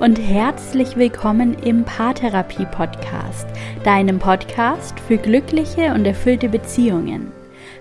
und 0.00 0.16
herzlich 0.16 0.96
willkommen 0.96 1.52
im 1.62 1.84
Paartherapie 1.84 2.64
Podcast, 2.64 3.46
deinem 3.84 4.18
Podcast 4.18 4.98
für 4.98 5.18
glückliche 5.18 5.92
und 5.92 6.06
erfüllte 6.06 6.48
Beziehungen. 6.48 7.30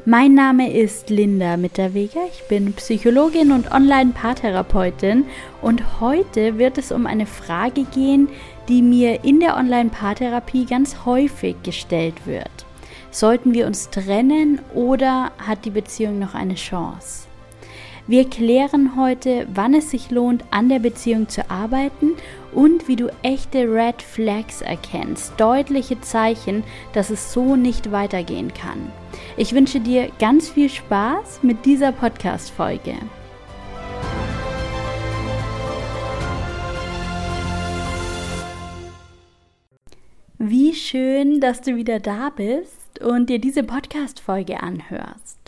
Mein 0.04 0.34
Name 0.34 0.74
ist 0.74 1.10
Linda 1.10 1.56
Mitterweger, 1.56 2.20
ich 2.30 2.46
bin 2.50 2.74
Psychologin 2.74 3.54
und 3.54 3.72
Online-Paartherapeutin 3.72 5.28
und 5.62 6.02
heute 6.02 6.58
wird 6.58 6.78
es 6.78 6.92
um 6.92 7.06
eine 7.06 7.26
Frage 7.26 7.86
gehen, 7.86 8.28
die 8.68 8.82
mir 8.82 9.24
in 9.24 9.40
der 9.40 9.56
Online-Paartherapie 9.56 10.66
ganz 10.66 11.06
häufig 11.06 11.56
gestellt 11.64 12.28
wird. 12.28 12.52
Sollten 13.12 13.54
wir 13.54 13.66
uns 13.66 13.92
trennen 13.92 14.60
oder 14.76 15.32
hat 15.38 15.64
die 15.64 15.72
Beziehung 15.72 16.20
noch 16.20 16.34
eine 16.34 16.56
Chance? 16.56 17.29
Wir 18.10 18.28
klären 18.28 18.96
heute, 18.96 19.46
wann 19.54 19.76
es 19.76 19.92
sich 19.92 20.10
lohnt, 20.10 20.44
an 20.50 20.68
der 20.68 20.80
Beziehung 20.80 21.30
zu 21.30 21.48
arbeiten 21.52 22.14
und 22.52 22.88
wie 22.88 22.96
du 22.96 23.14
echte 23.22 23.72
Red 23.72 24.02
Flags 24.02 24.64
erkennst, 24.64 25.40
deutliche 25.40 26.02
Zeichen, 26.02 26.64
dass 26.94 27.12
es 27.12 27.32
so 27.32 27.56
nicht 27.56 27.92
weitergehen 27.92 28.52
kann. 28.52 28.92
Ich 29.38 29.54
wünsche 29.54 29.80
dir 29.80 30.10
ganz 30.18 30.50
viel 30.50 30.70
Spaß 30.70 31.44
mit 31.44 31.68
dieser 31.68 31.92
Podcast-Folge. 31.92 32.96
Wie 40.40 40.74
schön, 40.74 41.40
dass 41.42 41.62
du 41.62 41.76
wieder 41.76 42.00
da 42.00 42.32
bist 42.36 43.04
und 43.04 43.30
dir 43.30 43.38
diese 43.38 43.62
Podcast-Folge 43.62 44.64
anhörst. 44.64 45.39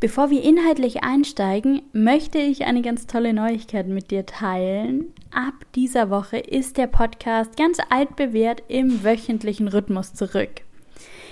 Bevor 0.00 0.30
wir 0.30 0.42
inhaltlich 0.42 1.02
einsteigen, 1.02 1.82
möchte 1.92 2.38
ich 2.38 2.64
eine 2.64 2.82
ganz 2.82 3.06
tolle 3.06 3.32
Neuigkeit 3.32 3.88
mit 3.88 4.10
dir 4.10 4.26
teilen. 4.26 5.12
Ab 5.32 5.54
dieser 5.74 6.10
Woche 6.10 6.38
ist 6.38 6.76
der 6.76 6.86
Podcast 6.86 7.56
ganz 7.56 7.78
altbewährt 7.90 8.62
im 8.68 9.02
wöchentlichen 9.04 9.68
Rhythmus 9.68 10.14
zurück. 10.14 10.62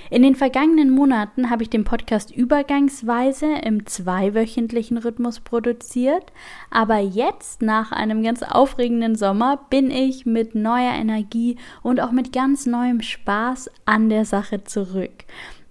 In 0.09 0.23
den 0.23 0.37
vergangenen 0.37 0.91
Monaten 0.91 1.51
habe 1.51 1.65
ich 1.65 1.71
den 1.71 1.83
Podcast 1.83 2.31
übergangsweise 2.31 3.47
im 3.65 3.87
zweiwöchentlichen 3.87 4.99
Rhythmus 4.99 5.41
produziert, 5.41 6.33
aber 6.71 6.99
jetzt 6.99 7.61
nach 7.61 7.91
einem 7.91 8.23
ganz 8.23 8.43
aufregenden 8.45 9.17
Sommer 9.17 9.67
bin 9.69 9.91
ich 9.91 10.25
mit 10.25 10.55
neuer 10.55 10.95
Energie 10.95 11.57
und 11.83 12.01
auch 12.01 12.13
mit 12.13 12.33
ganz 12.33 12.67
neuem 12.67 13.03
Spaß 13.03 13.69
an 13.85 14.09
der 14.09 14.25
Sache 14.25 14.63
zurück. 14.63 15.25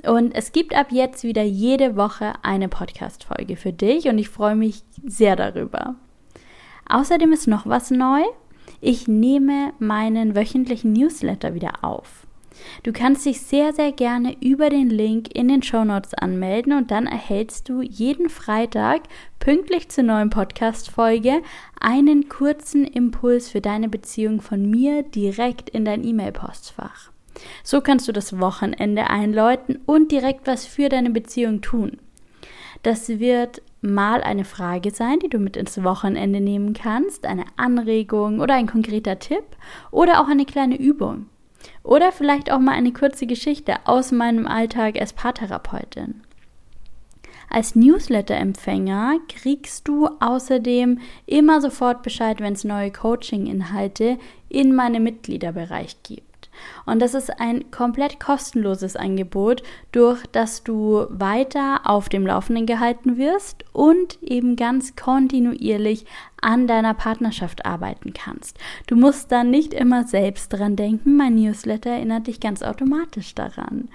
Und 0.07 0.33
es 0.35 0.51
gibt 0.51 0.75
ab 0.75 0.87
jetzt 0.91 1.23
wieder 1.23 1.43
jede 1.43 1.95
Woche 1.95 2.33
eine 2.43 2.69
Podcast-Folge 2.69 3.55
für 3.55 3.73
dich 3.73 4.07
und 4.07 4.17
ich 4.17 4.29
freue 4.29 4.55
mich 4.55 4.83
sehr 5.05 5.35
darüber. 5.35 5.95
Außerdem 6.87 7.31
ist 7.31 7.47
noch 7.47 7.65
was 7.65 7.91
neu. 7.91 8.21
Ich 8.81 9.07
nehme 9.07 9.73
meinen 9.79 10.35
wöchentlichen 10.35 10.93
Newsletter 10.93 11.53
wieder 11.53 11.83
auf. 11.83 12.27
Du 12.83 12.93
kannst 12.93 13.25
dich 13.25 13.41
sehr, 13.41 13.73
sehr 13.73 13.91
gerne 13.91 14.35
über 14.41 14.69
den 14.69 14.89
Link 14.89 15.35
in 15.35 15.47
den 15.47 15.61
Show 15.61 15.83
Notes 15.83 16.13
anmelden 16.13 16.73
und 16.73 16.91
dann 16.91 17.05
erhältst 17.05 17.67
du 17.67 17.81
jeden 17.81 18.29
Freitag 18.29 19.03
pünktlich 19.39 19.89
zur 19.89 20.05
neuen 20.05 20.29
Podcast-Folge 20.29 21.41
einen 21.79 22.29
kurzen 22.29 22.85
Impuls 22.85 23.49
für 23.49 23.61
deine 23.61 23.89
Beziehung 23.89 24.41
von 24.41 24.69
mir 24.69 25.03
direkt 25.03 25.69
in 25.69 25.85
dein 25.85 26.03
E-Mail-Postfach. 26.03 27.11
So 27.63 27.81
kannst 27.81 28.07
du 28.07 28.11
das 28.11 28.39
Wochenende 28.39 29.09
einläuten 29.09 29.79
und 29.85 30.11
direkt 30.11 30.47
was 30.47 30.65
für 30.65 30.89
deine 30.89 31.09
Beziehung 31.09 31.61
tun. 31.61 31.97
Das 32.83 33.09
wird 33.09 33.61
mal 33.81 34.21
eine 34.21 34.45
Frage 34.45 34.91
sein, 34.91 35.19
die 35.19 35.29
du 35.29 35.39
mit 35.39 35.57
ins 35.57 35.83
Wochenende 35.83 36.39
nehmen 36.39 36.73
kannst, 36.73 37.25
eine 37.25 37.45
Anregung 37.57 38.39
oder 38.39 38.55
ein 38.55 38.67
konkreter 38.67 39.19
Tipp 39.19 39.43
oder 39.91 40.21
auch 40.21 40.27
eine 40.27 40.45
kleine 40.45 40.77
Übung. 40.77 41.27
Oder 41.83 42.11
vielleicht 42.11 42.51
auch 42.51 42.59
mal 42.59 42.73
eine 42.73 42.93
kurze 42.93 43.25
Geschichte 43.25 43.75
aus 43.85 44.11
meinem 44.11 44.45
Alltag 44.45 44.99
als 44.99 45.13
Paartherapeutin. 45.13 46.21
Als 47.49 47.75
Newsletter-Empfänger 47.75 49.19
kriegst 49.29 49.87
du 49.87 50.09
außerdem 50.19 50.99
immer 51.25 51.61
sofort 51.61 52.03
Bescheid, 52.03 52.39
wenn 52.39 52.53
es 52.53 52.63
neue 52.63 52.91
Coaching-Inhalte 52.91 54.17
in 54.49 54.75
meinem 54.75 55.03
Mitgliederbereich 55.03 55.97
gibt. 56.03 56.34
Und 56.85 57.01
das 57.01 57.13
ist 57.13 57.39
ein 57.39 57.71
komplett 57.71 58.19
kostenloses 58.19 58.95
Angebot, 58.95 59.63
durch 59.91 60.25
das 60.31 60.63
du 60.63 61.05
weiter 61.09 61.81
auf 61.83 62.09
dem 62.09 62.25
Laufenden 62.25 62.65
gehalten 62.65 63.17
wirst 63.17 63.65
und 63.73 64.21
eben 64.21 64.55
ganz 64.55 64.95
kontinuierlich 64.95 66.05
an 66.45 66.67
deiner 66.67 66.93
Partnerschaft 66.93 67.65
arbeiten 67.65 68.13
kannst. 68.13 68.57
Du 68.87 68.95
musst 68.95 69.31
dann 69.31 69.49
nicht 69.49 69.73
immer 69.73 70.05
selbst 70.05 70.49
dran 70.49 70.75
denken, 70.75 71.17
mein 71.17 71.33
Newsletter 71.35 71.89
erinnert 71.89 72.27
dich 72.27 72.39
ganz 72.39 72.61
automatisch 72.61 73.33
daran. 73.33 73.89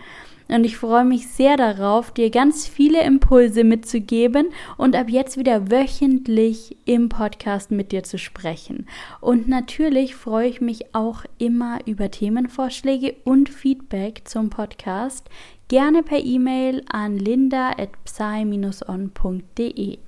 Und 0.48 0.64
ich 0.64 0.76
freue 0.76 1.04
mich 1.04 1.28
sehr 1.28 1.56
darauf, 1.56 2.10
dir 2.10 2.28
ganz 2.28 2.66
viele 2.66 3.04
Impulse 3.04 3.62
mitzugeben 3.62 4.48
und 4.76 4.96
ab 4.96 5.08
jetzt 5.08 5.36
wieder 5.36 5.70
wöchentlich 5.70 6.76
im 6.86 7.08
Podcast 7.08 7.70
mit 7.70 7.92
dir 7.92 8.02
zu 8.02 8.18
sprechen. 8.18 8.88
Und 9.20 9.46
natürlich 9.46 10.16
freue 10.16 10.48
ich 10.48 10.60
mich 10.60 10.92
auch 10.92 11.22
immer 11.38 11.78
über 11.86 12.10
Themenvorschläge 12.10 13.14
und 13.22 13.48
Feedback 13.48 14.22
zum 14.24 14.50
Podcast. 14.50 15.30
Gerne 15.68 16.02
per 16.02 16.18
E-Mail 16.18 16.82
an 16.90 17.16
linda.psy-on.de. 17.16 19.98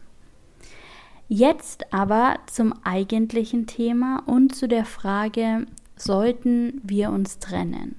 Jetzt 1.28 1.92
aber 1.92 2.36
zum 2.46 2.74
eigentlichen 2.84 3.66
Thema 3.66 4.22
und 4.26 4.54
zu 4.54 4.68
der 4.68 4.84
Frage, 4.84 5.66
sollten 5.96 6.80
wir 6.82 7.10
uns 7.10 7.38
trennen? 7.38 7.96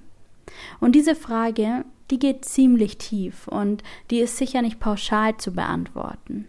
Und 0.80 0.94
diese 0.94 1.16
Frage 1.16 1.86
die 2.14 2.20
geht 2.20 2.46
ziemlich 2.46 3.00
tief 3.00 3.48
und 3.48 3.84
die 4.12 4.20
ist 4.20 4.38
sicher 4.38 4.62
nicht 4.62 4.80
pauschal 4.80 5.38
zu 5.38 5.52
beantworten. 5.52 6.48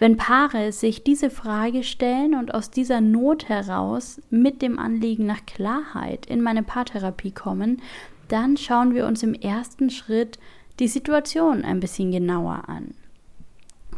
Wenn 0.00 0.16
Paare 0.16 0.72
sich 0.72 1.04
diese 1.04 1.30
Frage 1.30 1.84
stellen 1.84 2.34
und 2.34 2.52
aus 2.52 2.70
dieser 2.70 3.00
Not 3.00 3.48
heraus 3.48 4.20
mit 4.30 4.60
dem 4.62 4.78
Anliegen 4.78 5.24
nach 5.24 5.44
Klarheit 5.46 6.26
in 6.26 6.42
meine 6.42 6.64
Paartherapie 6.64 7.30
kommen, 7.30 7.80
dann 8.26 8.56
schauen 8.56 8.94
wir 8.94 9.06
uns 9.06 9.22
im 9.22 9.34
ersten 9.34 9.90
Schritt 9.90 10.38
die 10.80 10.88
Situation 10.88 11.64
ein 11.64 11.80
bisschen 11.80 12.10
genauer 12.10 12.68
an. 12.68 12.94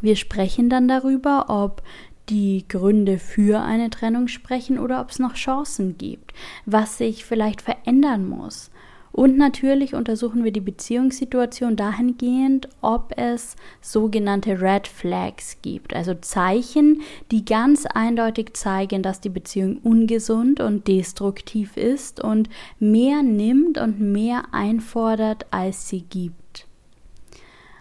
Wir 0.00 0.16
sprechen 0.16 0.68
dann 0.68 0.88
darüber, 0.88 1.46
ob 1.48 1.82
die 2.28 2.64
Gründe 2.68 3.18
für 3.18 3.60
eine 3.60 3.90
Trennung 3.90 4.28
sprechen 4.28 4.78
oder 4.78 5.00
ob 5.00 5.10
es 5.10 5.18
noch 5.18 5.34
Chancen 5.34 5.98
gibt, 5.98 6.32
was 6.64 6.98
sich 6.98 7.24
vielleicht 7.24 7.60
verändern 7.60 8.28
muss, 8.28 8.70
und 9.12 9.36
natürlich 9.36 9.94
untersuchen 9.94 10.44
wir 10.44 10.52
die 10.52 10.60
Beziehungssituation 10.60 11.74
dahingehend, 11.74 12.68
ob 12.80 13.12
es 13.16 13.56
sogenannte 13.80 14.60
Red 14.60 14.86
Flags 14.86 15.58
gibt, 15.62 15.94
also 15.94 16.14
Zeichen, 16.14 17.02
die 17.32 17.44
ganz 17.44 17.86
eindeutig 17.86 18.54
zeigen, 18.54 19.02
dass 19.02 19.20
die 19.20 19.28
Beziehung 19.28 19.78
ungesund 19.82 20.60
und 20.60 20.86
destruktiv 20.86 21.76
ist 21.76 22.22
und 22.22 22.48
mehr 22.78 23.22
nimmt 23.22 23.78
und 23.78 24.00
mehr 24.00 24.44
einfordert, 24.52 25.46
als 25.50 25.88
sie 25.88 26.02
gibt. 26.02 26.36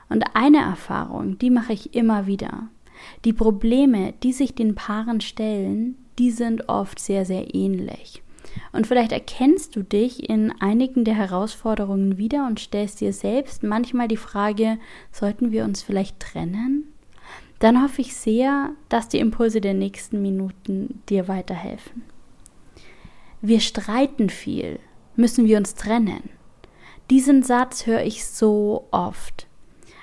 Und 0.09 0.23
eine 0.33 0.59
Erfahrung, 0.59 1.37
die 1.37 1.51
mache 1.51 1.73
ich 1.73 1.95
immer 1.95 2.25
wieder. 2.27 2.67
Die 3.25 3.33
Probleme, 3.33 4.13
die 4.23 4.33
sich 4.33 4.55
den 4.55 4.75
Paaren 4.75 5.21
stellen, 5.21 5.95
die 6.17 6.31
sind 6.31 6.67
oft 6.67 6.99
sehr, 6.99 7.25
sehr 7.25 7.53
ähnlich. 7.55 8.21
Und 8.71 8.87
vielleicht 8.87 9.11
erkennst 9.11 9.75
du 9.75 9.83
dich 9.83 10.29
in 10.29 10.51
einigen 10.59 11.05
der 11.05 11.15
Herausforderungen 11.15 12.17
wieder 12.17 12.47
und 12.47 12.59
stellst 12.59 12.99
dir 12.99 13.13
selbst 13.13 13.63
manchmal 13.63 14.07
die 14.07 14.17
Frage, 14.17 14.79
sollten 15.11 15.51
wir 15.51 15.63
uns 15.63 15.81
vielleicht 15.81 16.19
trennen? 16.19 16.85
Dann 17.59 17.83
hoffe 17.83 18.01
ich 18.01 18.15
sehr, 18.15 18.71
dass 18.87 19.09
die 19.09 19.19
Impulse 19.19 19.61
der 19.61 19.73
nächsten 19.73 20.21
Minuten 20.21 21.01
dir 21.09 21.27
weiterhelfen. 21.27 22.03
Wir 23.41 23.59
streiten 23.59 24.29
viel, 24.29 24.79
müssen 25.15 25.45
wir 25.45 25.57
uns 25.57 25.75
trennen? 25.75 26.29
Diesen 27.09 27.43
Satz 27.43 27.85
höre 27.85 28.03
ich 28.03 28.25
so 28.25 28.87
oft. 28.91 29.48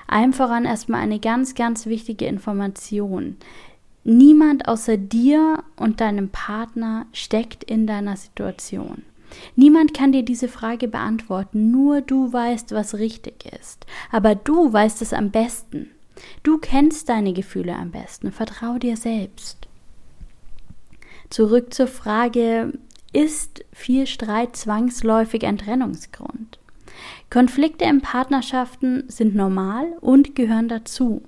Allem 0.06 0.32
voran 0.32 0.64
erstmal 0.64 1.00
eine 1.00 1.20
ganz, 1.20 1.55
ganz 1.55 1.87
wichtige 1.87 2.26
Information. 2.26 3.37
Niemand 4.05 4.69
außer 4.69 4.97
dir 4.97 5.64
und 5.76 6.00
deinem 6.00 6.29
Partner 6.29 7.06
steckt 7.12 7.64
in 7.64 7.87
deiner 7.87 8.17
Situation. 8.17 9.03
Niemand 9.56 9.94
kann 9.94 10.12
dir 10.12 10.23
diese 10.23 10.49
Frage 10.49 10.87
beantworten, 10.88 11.70
nur 11.70 12.00
du 12.00 12.32
weißt, 12.32 12.73
was 12.73 12.94
richtig 12.94 13.44
ist. 13.61 13.87
Aber 14.12 14.35
du 14.35 14.73
weißt 14.73 15.03
es 15.03 15.12
am 15.12 15.31
besten. 15.31 15.91
Du 16.43 16.59
kennst 16.59 17.09
deine 17.09 17.32
Gefühle 17.32 17.75
am 17.75 17.91
besten. 17.91 18.32
Vertrau 18.32 18.79
dir 18.79 18.97
selbst. 18.97 19.67
Zurück 21.29 21.75
zur 21.75 21.88
Frage, 21.88 22.73
ist 23.12 23.64
viel 23.73 24.06
Streit 24.06 24.56
zwangsläufig 24.56 25.44
ein 25.47 25.59
Trennungsgrund? 25.59 26.59
Konflikte 27.31 27.85
in 27.85 28.01
Partnerschaften 28.01 29.05
sind 29.09 29.35
normal 29.35 29.97
und 30.01 30.35
gehören 30.35 30.69
dazu. 30.69 31.23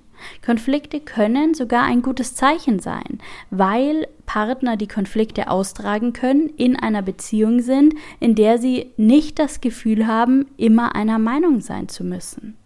Konflikte 0.45 0.99
können 0.99 1.53
sogar 1.53 1.83
ein 1.83 2.01
gutes 2.01 2.35
Zeichen 2.35 2.79
sein, 2.79 3.19
weil 3.51 4.07
Partner, 4.25 4.77
die 4.77 4.87
Konflikte 4.87 5.49
austragen 5.49 6.13
können, 6.13 6.49
in 6.49 6.75
einer 6.75 7.01
Beziehung 7.01 7.61
sind, 7.61 7.95
in 8.19 8.35
der 8.35 8.57
sie 8.57 8.91
nicht 8.97 9.39
das 9.39 9.61
Gefühl 9.61 10.07
haben, 10.07 10.45
immer 10.57 10.95
einer 10.95 11.19
Meinung 11.19 11.61
sein 11.61 11.87
zu 11.87 12.03
müssen. 12.03 12.58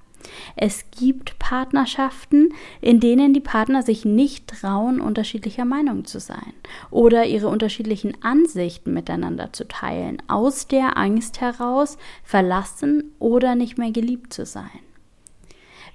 Es 0.56 0.86
gibt 0.92 1.38
Partnerschaften, 1.40 2.54
in 2.82 3.00
denen 3.00 3.34
die 3.34 3.40
Partner 3.40 3.84
sich 3.84 4.06
nicht 4.06 4.48
trauen, 4.48 5.02
unterschiedlicher 5.02 5.66
Meinung 5.66 6.06
zu 6.06 6.20
sein 6.20 6.54
oder 6.92 7.26
ihre 7.26 7.48
unterschiedlichen 7.48 8.22
Ansichten 8.24 8.94
miteinander 8.94 9.54
zu 9.54 9.68
teilen, 9.68 10.22
aus 10.28 10.68
der 10.68 10.98
Angst 10.98 11.42
heraus, 11.42 11.98
verlassen 12.24 13.12
oder 13.20 13.56
nicht 13.56 13.78
mehr 13.78 13.92
geliebt 13.92 14.34
zu 14.34 14.46
sein. 14.46 14.70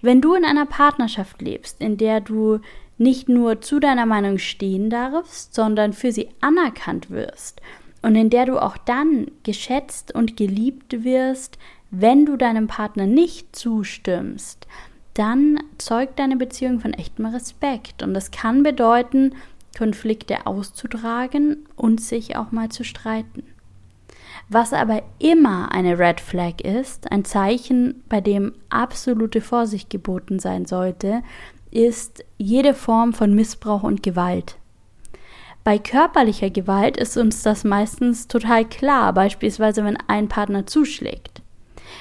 Wenn 0.01 0.21
du 0.21 0.35
in 0.35 0.45
einer 0.45 0.67
Partnerschaft 0.67 1.43
lebst, 1.43 1.81
in 1.81 1.97
der 1.97 2.21
du 2.21 2.61
nicht 2.99 3.29
nur 3.29 3.61
zu 3.61 3.81
deiner 3.81 4.07
Meinung 4.07 4.39
stehen 4.39 4.91
darfst, 4.91 5.55
sondern 5.55 5.93
für 5.93 6.13
sie 6.13 6.29
anerkannt 6.41 7.11
wirst 7.11 7.61
und 8.03 8.15
in 8.17 8.31
der 8.31 8.47
du 8.47 8.61
auch 8.61 8.77
dann 8.77 9.31
geschätzt 9.43 10.15
und 10.15 10.37
geliebt 10.37 11.05
wirst, 11.05 11.59
wenn 11.91 12.27
du 12.27 12.37
deinem 12.37 12.67
Partner 12.67 13.07
nicht 13.07 13.55
zustimmst, 13.57 14.67
dann 15.15 15.59
zeugt 15.79 16.19
deine 16.19 16.37
Beziehung 16.37 16.81
von 16.81 16.93
echtem 16.93 17.27
Respekt. 17.27 18.03
Und 18.03 18.15
das 18.15 18.31
kann 18.31 18.63
bedeuten, 18.63 19.35
Konflikte 19.77 20.47
auszutragen 20.47 21.67
und 21.77 22.01
sich 22.01 22.37
auch 22.37 22.53
mal 22.53 22.69
zu 22.69 22.85
streiten. 22.85 23.45
Was 24.49 24.73
aber 24.73 25.03
immer 25.19 25.73
eine 25.73 25.99
Red 25.99 26.21
Flag 26.21 26.61
ist, 26.63 27.13
ein 27.13 27.25
Zeichen, 27.25 28.03
bei 28.09 28.21
dem 28.21 28.55
absolute 28.71 29.41
Vorsicht 29.41 29.91
geboten 29.91 30.39
sein 30.39 30.65
sollte, 30.65 31.23
ist 31.71 32.25
jede 32.39 32.73
Form 32.73 33.13
von 33.13 33.35
Missbrauch 33.35 33.83
und 33.83 34.03
Gewalt. 34.03 34.57
Bei 35.65 35.79
körperlicher 35.79 36.49
Gewalt 36.49 36.97
ist 36.97 37.19
uns 37.19 37.43
das 37.43 37.63
meistens 37.63 38.27
total 38.27 38.65
klar, 38.65 39.13
beispielsweise 39.13 39.85
wenn 39.85 39.99
ein 40.09 40.29
Partner 40.29 40.67
zuschlägt. 40.67 41.43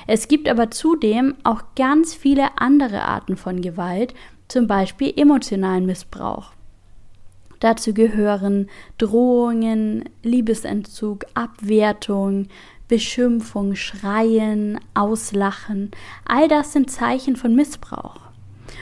Es 0.07 0.27
gibt 0.27 0.47
aber 0.47 0.71
zudem 0.71 1.35
auch 1.43 1.61
ganz 1.75 2.13
viele 2.13 2.57
andere 2.57 3.03
Arten 3.03 3.37
von 3.37 3.61
Gewalt, 3.61 4.13
zum 4.47 4.67
Beispiel 4.67 5.13
emotionalen 5.15 5.85
Missbrauch. 5.85 6.51
Dazu 7.59 7.93
gehören 7.93 8.69
Drohungen, 8.97 10.05
Liebesentzug, 10.23 11.25
Abwertung, 11.33 12.47
Beschimpfung, 12.87 13.75
Schreien, 13.75 14.79
Auslachen. 14.93 15.91
All 16.25 16.47
das 16.47 16.73
sind 16.73 16.91
Zeichen 16.91 17.35
von 17.35 17.55
Missbrauch. 17.55 18.21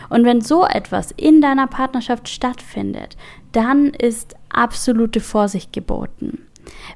Und 0.09 0.25
wenn 0.25 0.41
so 0.41 0.65
etwas 0.65 1.11
in 1.11 1.41
deiner 1.41 1.67
Partnerschaft 1.67 2.27
stattfindet, 2.27 3.17
dann 3.51 3.87
ist 3.87 4.35
absolute 4.49 5.21
Vorsicht 5.21 5.73
geboten. 5.73 6.45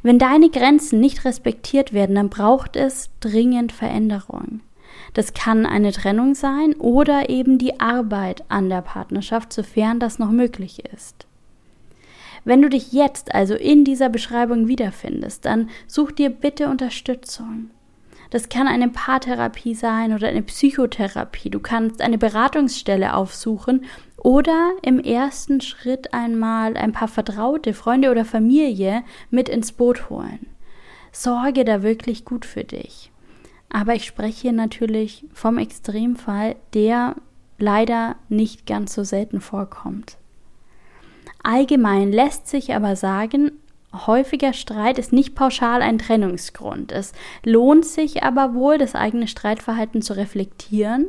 Wenn 0.03 0.19
deine 0.19 0.49
Grenzen 0.49 0.99
nicht 0.99 1.25
respektiert 1.25 1.93
werden, 1.93 2.15
dann 2.15 2.29
braucht 2.29 2.75
es 2.75 3.09
dringend 3.19 3.71
Veränderung. 3.71 4.61
Das 5.13 5.33
kann 5.33 5.65
eine 5.65 5.91
Trennung 5.91 6.35
sein 6.35 6.73
oder 6.75 7.29
eben 7.29 7.57
die 7.57 7.79
Arbeit 7.79 8.43
an 8.49 8.69
der 8.69 8.81
Partnerschaft, 8.81 9.53
sofern 9.53 9.99
das 9.99 10.19
noch 10.19 10.31
möglich 10.31 10.83
ist. 10.93 11.25
Wenn 12.45 12.61
du 12.61 12.69
dich 12.69 12.93
jetzt 12.93 13.33
also 13.33 13.55
in 13.55 13.83
dieser 13.83 14.09
Beschreibung 14.09 14.67
wiederfindest, 14.67 15.45
dann 15.45 15.69
such 15.87 16.11
dir 16.11 16.29
bitte 16.29 16.69
Unterstützung. 16.69 17.71
Das 18.29 18.49
kann 18.49 18.67
eine 18.67 18.89
Paartherapie 18.89 19.73
sein 19.73 20.13
oder 20.13 20.27
eine 20.27 20.43
Psychotherapie. 20.43 21.49
Du 21.49 21.59
kannst 21.59 22.01
eine 22.01 22.17
Beratungsstelle 22.17 23.15
aufsuchen 23.15 23.85
oder 24.23 24.73
im 24.81 24.99
ersten 24.99 25.61
Schritt 25.61 26.13
einmal 26.13 26.77
ein 26.77 26.91
paar 26.91 27.07
Vertraute, 27.07 27.73
Freunde 27.73 28.11
oder 28.11 28.25
Familie 28.25 29.03
mit 29.29 29.49
ins 29.49 29.71
Boot 29.71 30.09
holen. 30.09 30.47
Sorge 31.11 31.65
da 31.65 31.81
wirklich 31.81 32.25
gut 32.25 32.45
für 32.45 32.63
dich. 32.63 33.11
Aber 33.69 33.95
ich 33.95 34.05
spreche 34.05 34.41
hier 34.41 34.51
natürlich 34.51 35.25
vom 35.33 35.57
Extremfall, 35.57 36.55
der 36.73 37.15
leider 37.57 38.15
nicht 38.29 38.65
ganz 38.65 38.93
so 38.93 39.03
selten 39.03 39.41
vorkommt. 39.41 40.17
Allgemein 41.43 42.11
lässt 42.11 42.47
sich 42.47 42.73
aber 42.73 42.95
sagen, 42.95 43.51
häufiger 43.93 44.53
Streit 44.53 44.99
ist 44.99 45.13
nicht 45.13 45.35
pauschal 45.35 45.81
ein 45.81 45.97
Trennungsgrund. 45.97 46.91
Es 46.91 47.13
lohnt 47.43 47.85
sich 47.85 48.23
aber 48.23 48.53
wohl, 48.53 48.77
das 48.77 48.95
eigene 48.95 49.27
Streitverhalten 49.27 50.01
zu 50.01 50.15
reflektieren 50.15 51.07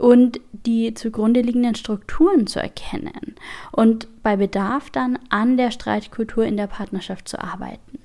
und 0.00 0.40
die 0.52 0.94
zugrunde 0.94 1.40
liegenden 1.40 1.74
Strukturen 1.74 2.46
zu 2.46 2.60
erkennen 2.60 3.34
und 3.72 4.08
bei 4.22 4.36
Bedarf 4.36 4.90
dann 4.90 5.18
an 5.28 5.56
der 5.56 5.70
Streitkultur 5.70 6.44
in 6.44 6.56
der 6.56 6.66
Partnerschaft 6.66 7.28
zu 7.28 7.40
arbeiten. 7.40 7.98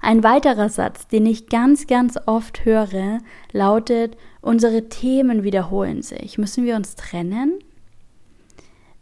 Ein 0.00 0.22
weiterer 0.22 0.68
Satz, 0.68 1.08
den 1.08 1.26
ich 1.26 1.48
ganz, 1.48 1.86
ganz 1.86 2.18
oft 2.26 2.64
höre, 2.64 3.18
lautet, 3.52 4.16
unsere 4.40 4.88
Themen 4.88 5.42
wiederholen 5.42 6.02
sich. 6.02 6.38
Müssen 6.38 6.64
wir 6.64 6.76
uns 6.76 6.94
trennen? 6.94 7.58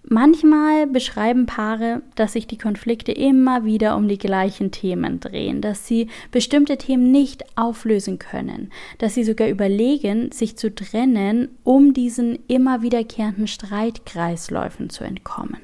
Manchmal 0.09 0.87
beschreiben 0.87 1.47
Paare, 1.47 2.01
dass 2.15 2.35
sich 2.35 2.47
die 2.47 2.59
Konflikte 2.59 3.11
immer 3.11 3.65
wieder 3.65 3.97
um 3.97 4.07
die 4.07 4.19
gleichen 4.19 4.71
Themen 4.71 5.19
drehen, 5.19 5.61
dass 5.61 5.89
sie 5.89 6.07
bestimmte 6.31 6.77
Themen 6.77 7.11
nicht 7.11 7.45
auflösen 7.57 8.21
können, 8.21 8.71
dass 8.99 9.15
sie 9.15 9.25
sogar 9.25 9.49
überlegen, 9.49 10.31
sich 10.31 10.57
zu 10.57 10.73
trennen, 10.73 11.49
um 11.65 11.93
diesen 11.93 12.39
immer 12.47 12.83
wiederkehrenden 12.83 13.49
Streitkreisläufen 13.49 14.91
zu 14.91 15.03
entkommen. 15.03 15.59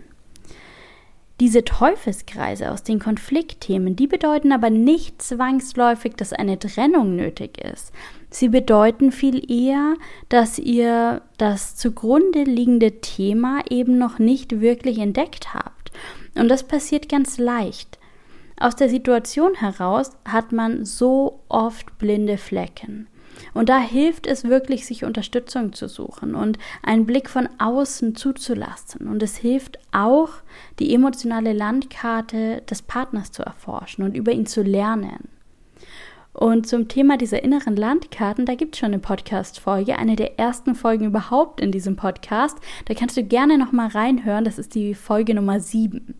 Diese 1.42 1.64
Teufelskreise 1.64 2.70
aus 2.70 2.84
den 2.84 3.00
Konfliktthemen, 3.00 3.96
die 3.96 4.06
bedeuten 4.06 4.52
aber 4.52 4.70
nicht 4.70 5.20
zwangsläufig, 5.20 6.14
dass 6.14 6.32
eine 6.32 6.56
Trennung 6.56 7.16
nötig 7.16 7.58
ist. 7.58 7.90
Sie 8.30 8.48
bedeuten 8.48 9.10
viel 9.10 9.50
eher, 9.50 9.96
dass 10.28 10.60
ihr 10.60 11.20
das 11.38 11.74
zugrunde 11.74 12.44
liegende 12.44 13.00
Thema 13.00 13.60
eben 13.68 13.98
noch 13.98 14.20
nicht 14.20 14.60
wirklich 14.60 14.98
entdeckt 14.98 15.52
habt. 15.52 15.90
Und 16.36 16.46
das 16.46 16.62
passiert 16.62 17.08
ganz 17.08 17.38
leicht. 17.38 17.98
Aus 18.60 18.76
der 18.76 18.88
Situation 18.88 19.56
heraus 19.56 20.12
hat 20.24 20.52
man 20.52 20.84
so 20.84 21.40
oft 21.48 21.98
blinde 21.98 22.38
Flecken. 22.38 23.08
Und 23.54 23.68
da 23.68 23.78
hilft 23.78 24.26
es 24.26 24.44
wirklich, 24.44 24.86
sich 24.86 25.04
Unterstützung 25.04 25.72
zu 25.72 25.88
suchen 25.88 26.34
und 26.34 26.58
einen 26.82 27.06
Blick 27.06 27.28
von 27.28 27.48
außen 27.58 28.14
zuzulassen. 28.16 29.08
Und 29.08 29.22
es 29.22 29.36
hilft 29.36 29.78
auch, 29.92 30.30
die 30.78 30.94
emotionale 30.94 31.52
Landkarte 31.52 32.62
des 32.62 32.82
Partners 32.82 33.30
zu 33.30 33.42
erforschen 33.42 34.04
und 34.04 34.16
über 34.16 34.32
ihn 34.32 34.46
zu 34.46 34.62
lernen. 34.62 35.28
Und 36.32 36.66
zum 36.66 36.88
Thema 36.88 37.18
dieser 37.18 37.44
inneren 37.44 37.76
Landkarten, 37.76 38.46
da 38.46 38.54
gibt 38.54 38.74
es 38.74 38.80
schon 38.80 38.88
eine 38.88 38.98
Podcast-Folge, 38.98 39.98
eine 39.98 40.16
der 40.16 40.38
ersten 40.38 40.74
Folgen 40.74 41.04
überhaupt 41.04 41.60
in 41.60 41.72
diesem 41.72 41.94
Podcast. 41.94 42.56
Da 42.86 42.94
kannst 42.94 43.18
du 43.18 43.22
gerne 43.22 43.58
nochmal 43.58 43.88
reinhören. 43.88 44.44
Das 44.44 44.58
ist 44.58 44.74
die 44.74 44.94
Folge 44.94 45.34
Nummer 45.34 45.60
7. 45.60 46.14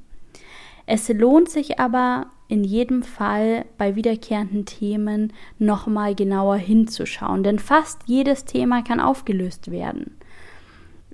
Es 0.85 1.09
lohnt 1.09 1.49
sich 1.49 1.81
aber 1.81 2.27
in 2.52 2.64
jedem 2.64 3.02
Fall 3.02 3.64
bei 3.78 3.97
wiederkehrenden 3.97 4.66
Themen 4.66 5.32
nochmal 5.59 6.14
genauer 6.14 6.56
hinzuschauen, 6.56 7.42
denn 7.42 7.59
fast 7.59 8.02
jedes 8.04 8.44
Thema 8.44 8.82
kann 8.82 9.00
aufgelöst 9.00 9.71
werden. 9.71 10.18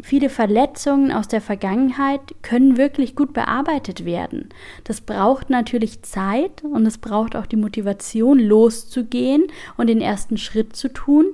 Viele 0.02 0.30
Verletzungen 0.30 1.12
aus 1.12 1.28
der 1.28 1.40
Vergangenheit 1.40 2.35
können 2.42 2.76
wirklich 2.76 3.14
gut 3.14 3.35
bearbeitet 3.35 4.04
werden. 4.04 4.49
Das 4.83 5.00
braucht 5.00 5.49
natürlich 5.49 6.02
Zeit 6.02 6.64
und 6.64 6.85
es 6.87 6.99
braucht 6.99 7.37
auch 7.37 7.47
die 7.47 7.57
Motivation, 7.57 8.40
loszugehen 8.40 9.45
und 9.76 9.87
den 9.87 10.00
ersten 10.00 10.38
Schritt 10.38 10.75
zu 10.75 10.92
tun. 10.92 11.26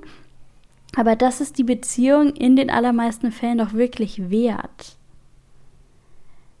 Aber 0.95 1.15
das 1.15 1.41
ist 1.41 1.57
die 1.57 1.63
Beziehung 1.63 2.35
in 2.35 2.55
den 2.55 2.69
allermeisten 2.69 3.31
Fällen 3.31 3.57
doch 3.57 3.73
wirklich 3.73 4.29
wert. 4.29 4.97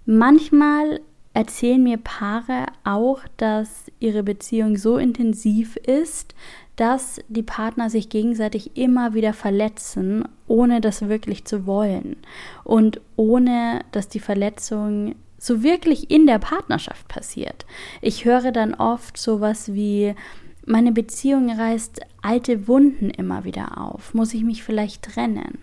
Manchmal 0.07 0.99
erzählen 1.35 1.83
mir 1.83 1.97
Paare 1.97 2.65
auch, 2.85 3.19
dass 3.37 3.91
ihre 3.99 4.23
Beziehung 4.23 4.77
so 4.77 4.97
intensiv 4.97 5.75
ist, 5.75 6.33
dass 6.77 7.19
die 7.27 7.43
Partner 7.43 7.89
sich 7.89 8.09
gegenseitig 8.09 8.77
immer 8.77 9.13
wieder 9.13 9.33
verletzen, 9.33 10.27
ohne 10.47 10.79
das 10.79 11.07
wirklich 11.07 11.45
zu 11.45 11.65
wollen 11.65 12.15
und 12.63 13.01
ohne 13.17 13.81
dass 13.91 14.07
die 14.07 14.19
Verletzung 14.19 15.15
so 15.37 15.61
wirklich 15.61 16.09
in 16.09 16.25
der 16.25 16.39
Partnerschaft 16.39 17.07
passiert. 17.09 17.65
Ich 18.01 18.23
höre 18.23 18.53
dann 18.53 18.73
oft 18.73 19.17
sowas 19.17 19.73
wie 19.73 20.15
meine 20.65 20.93
Beziehung 20.93 21.51
reißt 21.51 21.99
alte 22.21 22.67
Wunden 22.67 23.09
immer 23.09 23.43
wieder 23.43 23.77
auf. 23.77 24.13
Muss 24.13 24.33
ich 24.33 24.43
mich 24.43 24.63
vielleicht 24.63 25.03
trennen? 25.03 25.59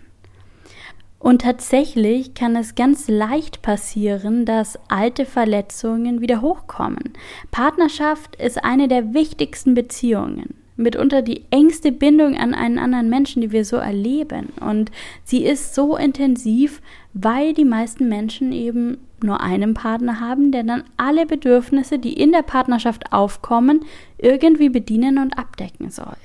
Und 1.23 1.43
tatsächlich 1.43 2.33
kann 2.33 2.57
es 2.57 2.75
ganz 2.75 3.07
leicht 3.07 3.61
passieren, 3.61 4.43
dass 4.43 4.77
alte 4.89 5.25
Verletzungen 5.25 6.19
wieder 6.19 6.41
hochkommen. 6.41 7.13
Partnerschaft 7.49 8.35
ist 8.35 8.61
eine 8.61 8.89
der 8.89 9.13
wichtigsten 9.13 9.73
Beziehungen. 9.73 10.55
mitunter 10.75 11.21
die 11.21 11.45
engste 11.49 11.93
Bindung 11.93 12.35
an 12.35 12.53
einen 12.53 12.77
anderen 12.77 13.09
Menschen, 13.09 13.41
die 13.41 13.53
wir 13.53 13.63
so 13.63 13.77
erleben. 13.77 14.49
Und 14.59 14.91
sie 15.23 15.45
ist 15.45 15.73
so 15.73 15.95
intensiv, 15.95 16.81
weil 17.13 17.53
die 17.53 17.63
meisten 17.63 18.09
Menschen 18.09 18.51
eben 18.51 18.97
nur 19.23 19.39
einen 19.39 19.75
Partner 19.75 20.19
haben, 20.19 20.51
der 20.51 20.63
dann 20.63 20.83
alle 20.97 21.25
Bedürfnisse, 21.25 21.99
die 21.99 22.13
in 22.13 22.33
der 22.33 22.41
Partnerschaft 22.41 23.13
aufkommen, 23.13 23.85
irgendwie 24.17 24.69
bedienen 24.69 25.19
und 25.19 25.37
abdecken 25.37 25.89
soll. 25.89 26.17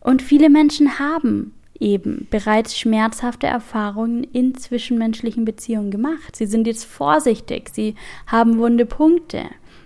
Und 0.00 0.22
viele 0.22 0.50
Menschen 0.50 0.98
haben 0.98 1.52
eben 1.80 2.26
bereits 2.30 2.78
schmerzhafte 2.78 3.46
Erfahrungen 3.46 4.24
in 4.24 4.54
zwischenmenschlichen 4.54 5.44
Beziehungen 5.44 5.90
gemacht. 5.90 6.36
Sie 6.36 6.46
sind 6.46 6.66
jetzt 6.66 6.84
vorsichtig, 6.84 7.70
sie 7.72 7.94
haben 8.26 8.58
wunde 8.58 8.86
Punkte. 8.86 9.44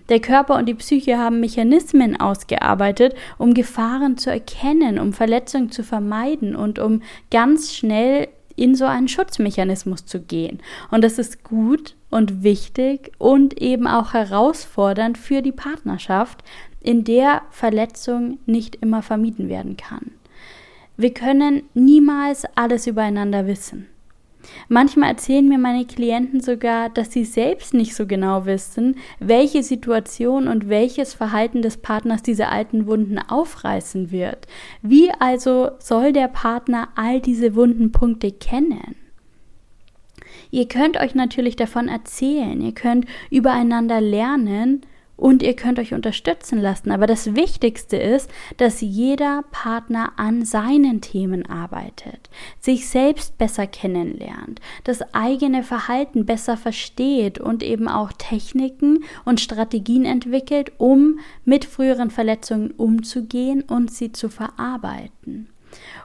Der 0.09 0.21
Körper 0.21 0.57
und 0.57 0.67
die 0.69 0.75
Psyche 0.75 1.19
haben 1.19 1.41
Mechanismen 1.41 2.21
ausgearbeitet, 2.21 3.15
um 3.39 3.55
Gefahren 3.55 4.19
zu 4.19 4.31
erkennen, 4.31 4.99
um 4.99 5.13
Verletzungen 5.13 5.71
zu 5.71 5.85
vermeiden 5.85 6.57
und 6.57 6.79
um 6.79 7.03
ganz 7.31 7.73
schnell 7.73 8.29
in 8.57 8.75
so 8.75 8.85
einen 8.85 9.09
Schutzmechanismus 9.09 10.05
zu 10.05 10.21
gehen. 10.21 10.61
Und 10.91 11.03
das 11.03 11.19
ist 11.19 11.45
gut 11.45 11.95
und 12.11 12.43
wichtig 12.43 13.13
und 13.19 13.61
eben 13.61 13.87
auch 13.87 14.13
herausfordernd 14.13 15.17
für 15.17 15.41
die 15.41 15.53
Partnerschaft, 15.53 16.43
in 16.81 17.05
der 17.05 17.43
Verletzung 17.51 18.39
nicht 18.45 18.77
immer 18.77 19.03
vermieden 19.03 19.49
werden 19.49 19.77
kann. 19.77 20.11
Wir 20.97 21.15
können 21.15 21.63
niemals 21.75 22.45
alles 22.55 22.87
übereinander 22.87 23.47
wissen. 23.47 23.89
Manchmal 24.69 25.11
erzählen 25.11 25.49
mir 25.49 25.59
meine 25.59 25.85
Klienten 25.85 26.41
sogar, 26.41 26.89
dass 26.91 27.13
sie 27.13 27.25
selbst 27.25 27.75
nicht 27.75 27.95
so 27.95 28.07
genau 28.07 28.45
wissen, 28.47 28.97
welche 29.21 29.63
Situation 29.63 30.49
und 30.49 30.69
welches 30.69 31.15
Verhalten 31.15 31.63
des 31.63 31.77
Partners 31.77 32.23
diese 32.23 32.49
alten 32.49 32.87
Wunden 32.87 33.19
aufreißen 33.19 34.11
wird. 34.11 34.47
Wie 34.83 35.11
also 35.19 35.71
soll 35.79 36.13
der 36.13 36.29
Partner 36.29 36.89
all 36.97 37.21
diese 37.21 37.55
wunden 37.55 37.93
Punkte 37.93 38.33
kennen? 38.33 38.97
Ihr 40.51 40.69
könnt 40.69 40.99
euch 40.99 41.15
natürlich 41.15 41.57
davon 41.57 41.89
erzählen, 41.89 42.61
ihr 42.61 42.73
könnt 42.73 43.07
übereinander 43.31 44.01
lernen, 44.01 44.83
und 45.23 45.41
ihr 45.45 45.55
könnt 45.55 45.79
euch 45.79 45.95
unterstützen 45.95 46.61
lassen. 46.61 46.91
Aber 46.91 47.07
das 47.07 47.37
Wichtigste 47.37 47.97
ist, 47.97 48.29
dass 48.57 48.81
jeder 48.81 49.45
Partner 49.53 50.15
an 50.17 50.45
seinen 50.45 51.01
Themen 51.01 51.47
arbeitet, 51.47 52.29
sich 52.59 52.89
selbst 52.89 53.39
besser 53.39 53.69
kennenlernt, 53.69 54.61
das 54.83 55.15
eigene 55.15 55.63
Verhalten 55.63 56.27
besser 56.27 56.57
versteht 56.57 57.39
und 57.39 57.63
eben 57.63 57.87
auch 57.87 58.11
Techniken 58.13 59.05
und 59.25 59.41
Strategien 59.41 60.05
entwickelt, 60.05 60.73
um 60.79 61.21
mit 61.45 61.67
früheren 61.67 62.11
Verletzungen 62.11 62.73
umzugehen 62.73 63.63
und 63.63 63.93
sie 63.93 64.11
zu 64.11 64.29
verarbeiten. 64.29 65.49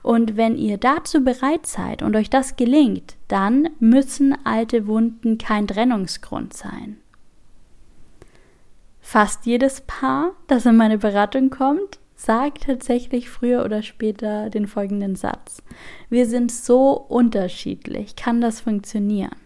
Und 0.04 0.38
wenn 0.38 0.56
ihr 0.56 0.78
dazu 0.78 1.24
bereit 1.24 1.66
seid 1.66 2.04
und 2.04 2.16
euch 2.16 2.30
das 2.30 2.56
gelingt, 2.56 3.16
dann 3.28 3.68
müssen 3.80 4.38
alte 4.46 4.86
Wunden 4.86 5.40
kein 5.40 5.68
Trennungsgrund 5.68 6.54
sein. 6.54 6.98
Fast 9.10 9.46
jedes 9.46 9.80
Paar, 9.88 10.34
das 10.48 10.66
in 10.66 10.76
meine 10.76 10.98
Beratung 10.98 11.50
kommt, 11.50 11.98
sagt 12.18 12.66
tatsächlich 12.66 13.30
früher 13.30 13.64
oder 13.64 13.82
später 13.82 14.50
den 14.50 14.68
folgenden 14.68 15.16
Satz. 15.16 15.64
Wir 16.10 16.26
sind 16.26 16.52
so 16.52 16.92
unterschiedlich, 16.92 18.18
kann 18.18 18.42
das 18.42 18.60
funktionieren? 18.60 19.38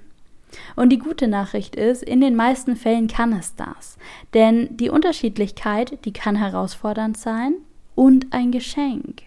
Und 0.76 0.90
die 0.90 0.98
gute 0.98 1.28
Nachricht 1.28 1.76
ist, 1.76 2.02
in 2.02 2.22
den 2.22 2.36
meisten 2.36 2.76
Fällen 2.76 3.06
kann 3.06 3.34
es 3.34 3.56
das. 3.56 4.00
Denn 4.34 4.76
die 4.78 4.90
Unterschiedlichkeit, 4.90 6.06
die 6.06 6.12
kann 6.12 6.38
herausfordernd 6.38 7.16
sein 7.16 7.54
und 7.94 8.34
ein 8.34 8.52
Geschenk. 8.52 9.22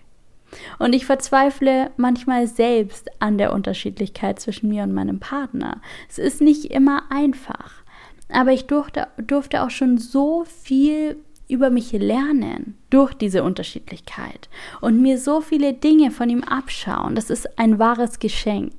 Und 0.80 0.96
ich 0.96 1.06
verzweifle 1.06 1.92
manchmal 1.96 2.48
selbst 2.48 3.08
an 3.20 3.38
der 3.38 3.52
Unterschiedlichkeit 3.52 4.40
zwischen 4.40 4.68
mir 4.68 4.82
und 4.82 4.94
meinem 4.94 5.20
Partner. 5.20 5.80
Es 6.08 6.18
ist 6.18 6.40
nicht 6.40 6.72
immer 6.72 7.04
einfach. 7.08 7.83
Aber 8.28 8.52
ich 8.52 8.66
durfte, 8.66 9.08
durfte 9.16 9.62
auch 9.62 9.70
schon 9.70 9.98
so 9.98 10.44
viel 10.44 11.16
über 11.48 11.70
mich 11.70 11.92
lernen 11.92 12.76
durch 12.90 13.14
diese 13.14 13.42
Unterschiedlichkeit 13.42 14.48
und 14.80 15.00
mir 15.02 15.18
so 15.18 15.40
viele 15.40 15.74
Dinge 15.74 16.10
von 16.10 16.30
ihm 16.30 16.42
abschauen. 16.42 17.14
Das 17.14 17.30
ist 17.30 17.58
ein 17.58 17.78
wahres 17.78 18.18
Geschenk. 18.18 18.72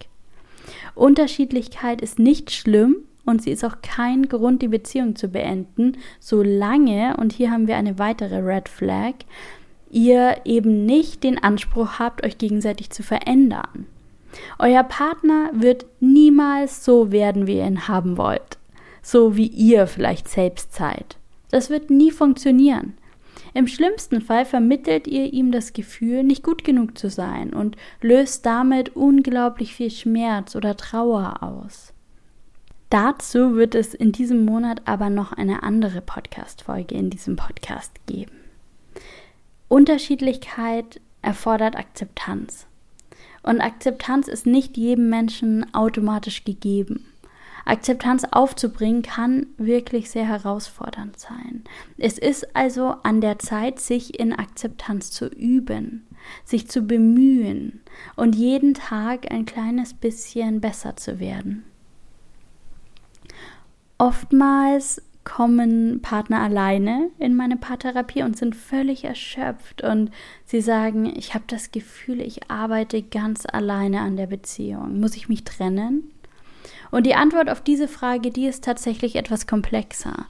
Unterschiedlichkeit 0.96 2.02
ist 2.02 2.18
nicht 2.18 2.52
schlimm 2.52 2.98
und 3.25 3.44
sie 3.44 3.52
ist 3.52 3.64
auch 3.64 3.78
kein 3.82 4.28
Grund, 4.28 4.62
die 4.62 4.68
Beziehung 4.68 5.16
zu 5.16 5.28
beenden, 5.28 5.98
solange, 6.20 7.18
und 7.18 7.34
hier 7.34 7.52
haben 7.52 7.68
wir 7.68 7.75
eine 7.75 8.00
weitere 8.00 8.38
Red 8.38 8.70
Flag, 8.70 9.14
ihr 9.92 10.38
eben 10.46 10.86
nicht 10.86 11.24
den 11.24 11.42
Anspruch 11.42 12.00
habt, 12.00 12.25
euch 12.25 12.38
gegenseitig 12.38 12.90
zu 12.90 13.04
verändern. 13.04 13.86
Euer 14.60 14.84
Partner 14.84 15.52
wird 15.54 15.86
niemals 16.00 16.84
so 16.84 17.12
werden, 17.12 17.48
wie 17.48 17.58
ihr 17.58 17.68
ihn 17.68 17.88
haben 17.88 18.18
wollt 18.18 18.58
so 19.05 19.38
wie 19.38 19.45
ihr 19.45 19.85
vielleicht 19.85 20.27
selbst 20.27 20.74
seid. 20.74 21.17
Das 21.51 21.69
wird 21.69 21.91
nie 21.91 22.09
funktionieren. 22.09 22.97
Im 23.53 23.67
schlimmsten 23.67 24.19
Fall 24.19 24.45
vermittelt 24.45 25.05
ihr 25.05 25.31
ihm 25.31 25.51
das 25.51 25.74
Gefühl, 25.74 26.24
nicht 26.24 26.41
gut 26.41 26.63
genug 26.63 26.97
zu 26.97 27.12
sein 27.12 27.53
und 27.53 27.77
löst 28.01 28.47
damit 28.47 28.95
unglaublich 28.95 29.75
viel 29.75 29.91
Schmerz 29.91 30.55
oder 30.55 30.75
Trauer 30.75 31.43
aus. 31.43 31.93
Dazu 32.89 33.55
wird 33.55 33.75
es 33.75 33.93
in 33.93 34.12
diesem 34.12 34.43
Monat 34.43 34.81
aber 34.85 35.12
noch 35.12 35.33
eine 35.33 35.62
andere 35.62 36.01
Podcast-Folge 36.01 36.95
in 36.95 37.12
diesem 37.12 37.35
Podcast 37.35 37.91
geben. 38.07 38.31
Unterschiedlichkeit 39.67 41.00
erfordert 41.21 41.75
Akzeptanz. 41.75 42.65
Und 43.43 43.62
Akzeptanz 43.62 44.27
ist 44.27 44.47
nicht 44.47 44.77
jedem 44.77 45.09
Menschen 45.09 45.71
automatisch 45.75 46.43
gegeben. 46.43 47.05
Akzeptanz 47.65 48.24
aufzubringen 48.31 49.01
kann 49.01 49.48
wirklich 49.57 50.10
sehr 50.12 50.27
herausfordernd 50.27 51.19
sein. 51.19 51.63
Es 51.98 52.19
ist 52.19 52.55
also 52.55 52.95
an 53.03 53.22
der 53.22 53.39
Zeit, 53.39 53.79
sich 53.79 54.19
in 54.19 54.34
Akzeptanz 54.34 55.12
zu 55.12 55.27
üben, 55.27 56.05
sich 56.43 56.69
zu 56.69 56.84
bemühen 56.84 57.81
und 58.15 58.36
jeden 58.36 58.75
Tag 58.75 59.31
ein 59.31 59.45
kleines 59.45 59.93
bisschen 59.95 60.62
besser 60.62 60.95
zu 60.95 61.19
werden. 61.19 61.63
Oftmals 63.98 65.01
kommen 65.24 66.01
Partner 66.01 66.41
alleine 66.41 67.10
in 67.17 67.36
meine 67.36 67.57
Paartherapie 67.57 68.22
und 68.22 68.38
sind 68.38 68.55
völlig 68.55 69.03
erschöpft 69.03 69.81
und 69.81 70.12
sie 70.45 70.62
sagen, 70.62 71.05
ich 71.07 71.34
habe 71.34 71.45
das 71.48 71.72
Gefühl, 71.72 72.22
ich 72.22 72.51
arbeite 72.51 73.01
ganz 73.01 73.45
alleine 73.51 74.01
an 74.01 74.17
der 74.17 74.27
Beziehung. 74.27 75.00
Muss 75.00 75.15
ich 75.15 75.27
mich 75.27 75.43
trennen? 75.43 76.12
Und 76.91 77.05
die 77.05 77.15
Antwort 77.15 77.50
auf 77.50 77.62
diese 77.62 77.88
Frage, 77.88 78.31
die 78.31 78.45
ist 78.45 78.63
tatsächlich 78.63 79.15
etwas 79.15 79.48
komplexer. 79.48 80.25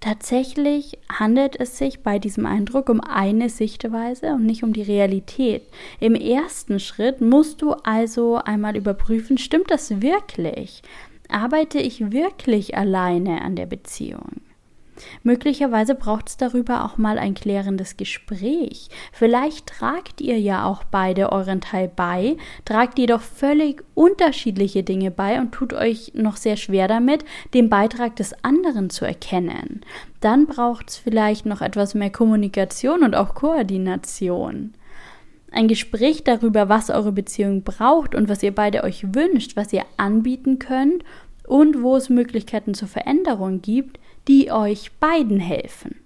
Tatsächlich 0.00 0.96
handelt 1.12 1.58
es 1.58 1.76
sich 1.76 2.04
bei 2.04 2.20
diesem 2.20 2.46
Eindruck 2.46 2.88
um 2.88 3.00
eine 3.00 3.48
Sichtweise 3.48 4.32
und 4.34 4.46
nicht 4.46 4.62
um 4.62 4.72
die 4.72 4.82
Realität. 4.82 5.62
Im 5.98 6.14
ersten 6.14 6.78
Schritt 6.78 7.20
musst 7.20 7.62
du 7.62 7.72
also 7.72 8.36
einmal 8.36 8.76
überprüfen, 8.76 9.38
stimmt 9.38 9.72
das 9.72 10.00
wirklich? 10.00 10.82
Arbeite 11.28 11.78
ich 11.78 12.12
wirklich 12.12 12.76
alleine 12.76 13.42
an 13.42 13.56
der 13.56 13.66
Beziehung? 13.66 14.47
Möglicherweise 15.22 15.94
braucht 15.94 16.28
es 16.28 16.36
darüber 16.36 16.84
auch 16.84 16.96
mal 16.98 17.18
ein 17.18 17.34
klärendes 17.34 17.96
Gespräch. 17.96 18.88
Vielleicht 19.12 19.66
tragt 19.66 20.20
ihr 20.20 20.38
ja 20.38 20.64
auch 20.64 20.84
beide 20.84 21.32
euren 21.32 21.60
Teil 21.60 21.90
bei, 21.94 22.36
tragt 22.64 22.98
jedoch 22.98 23.20
völlig 23.20 23.84
unterschiedliche 23.94 24.82
Dinge 24.82 25.10
bei 25.10 25.40
und 25.40 25.52
tut 25.52 25.72
euch 25.72 26.12
noch 26.14 26.36
sehr 26.36 26.56
schwer 26.56 26.88
damit, 26.88 27.24
den 27.54 27.68
Beitrag 27.68 28.16
des 28.16 28.32
anderen 28.44 28.90
zu 28.90 29.04
erkennen. 29.04 29.82
Dann 30.20 30.46
braucht 30.46 30.90
es 30.90 30.96
vielleicht 30.96 31.46
noch 31.46 31.60
etwas 31.60 31.94
mehr 31.94 32.10
Kommunikation 32.10 33.02
und 33.02 33.14
auch 33.14 33.34
Koordination. 33.34 34.72
Ein 35.50 35.68
Gespräch 35.68 36.24
darüber, 36.24 36.68
was 36.68 36.90
eure 36.90 37.12
Beziehung 37.12 37.62
braucht 37.62 38.14
und 38.14 38.28
was 38.28 38.42
ihr 38.42 38.54
beide 38.54 38.84
euch 38.84 39.14
wünscht, 39.14 39.56
was 39.56 39.72
ihr 39.72 39.84
anbieten 39.96 40.58
könnt 40.58 41.04
und 41.46 41.82
wo 41.82 41.96
es 41.96 42.10
Möglichkeiten 42.10 42.74
zur 42.74 42.88
Veränderung 42.88 43.62
gibt, 43.62 43.98
die 44.28 44.52
euch 44.52 44.92
beiden 45.00 45.40
helfen. 45.40 45.96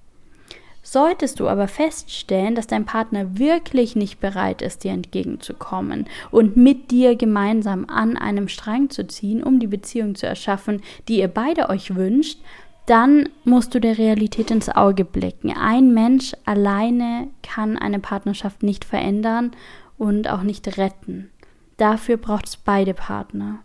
Solltest 0.84 1.40
du 1.40 1.48
aber 1.48 1.68
feststellen, 1.68 2.54
dass 2.54 2.66
dein 2.66 2.84
Partner 2.84 3.38
wirklich 3.38 3.96
nicht 3.96 4.20
bereit 4.20 4.62
ist, 4.62 4.84
dir 4.84 4.92
entgegenzukommen 4.92 6.06
und 6.30 6.56
mit 6.56 6.90
dir 6.90 7.16
gemeinsam 7.16 7.86
an 7.88 8.16
einem 8.16 8.48
Strang 8.48 8.90
zu 8.90 9.06
ziehen, 9.06 9.42
um 9.42 9.60
die 9.60 9.68
Beziehung 9.68 10.16
zu 10.16 10.26
erschaffen, 10.26 10.82
die 11.08 11.18
ihr 11.20 11.28
beide 11.28 11.70
euch 11.70 11.94
wünscht, 11.94 12.40
dann 12.86 13.28
musst 13.44 13.74
du 13.74 13.80
der 13.80 13.96
Realität 13.96 14.50
ins 14.50 14.68
Auge 14.68 15.04
blicken. 15.04 15.56
Ein 15.56 15.94
Mensch 15.94 16.32
alleine 16.44 17.28
kann 17.42 17.78
eine 17.78 18.00
Partnerschaft 18.00 18.64
nicht 18.64 18.84
verändern 18.84 19.52
und 19.98 20.28
auch 20.28 20.42
nicht 20.42 20.78
retten. 20.78 21.30
Dafür 21.76 22.16
braucht 22.16 22.48
es 22.48 22.56
beide 22.56 22.92
Partner 22.92 23.60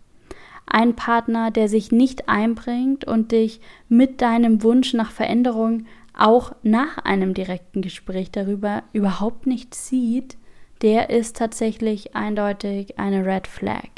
ein 0.67 0.95
Partner, 0.95 1.51
der 1.51 1.69
sich 1.69 1.91
nicht 1.91 2.29
einbringt 2.29 3.05
und 3.05 3.31
dich 3.31 3.61
mit 3.89 4.21
deinem 4.21 4.63
Wunsch 4.63 4.93
nach 4.93 5.11
Veränderung 5.11 5.85
auch 6.17 6.53
nach 6.63 6.97
einem 6.99 7.33
direkten 7.33 7.81
Gespräch 7.81 8.31
darüber 8.31 8.83
überhaupt 8.91 9.47
nicht 9.47 9.75
sieht, 9.75 10.37
der 10.81 11.09
ist 11.09 11.37
tatsächlich 11.37 12.15
eindeutig 12.15 12.99
eine 12.99 13.25
Red 13.25 13.47
Flag. 13.47 13.89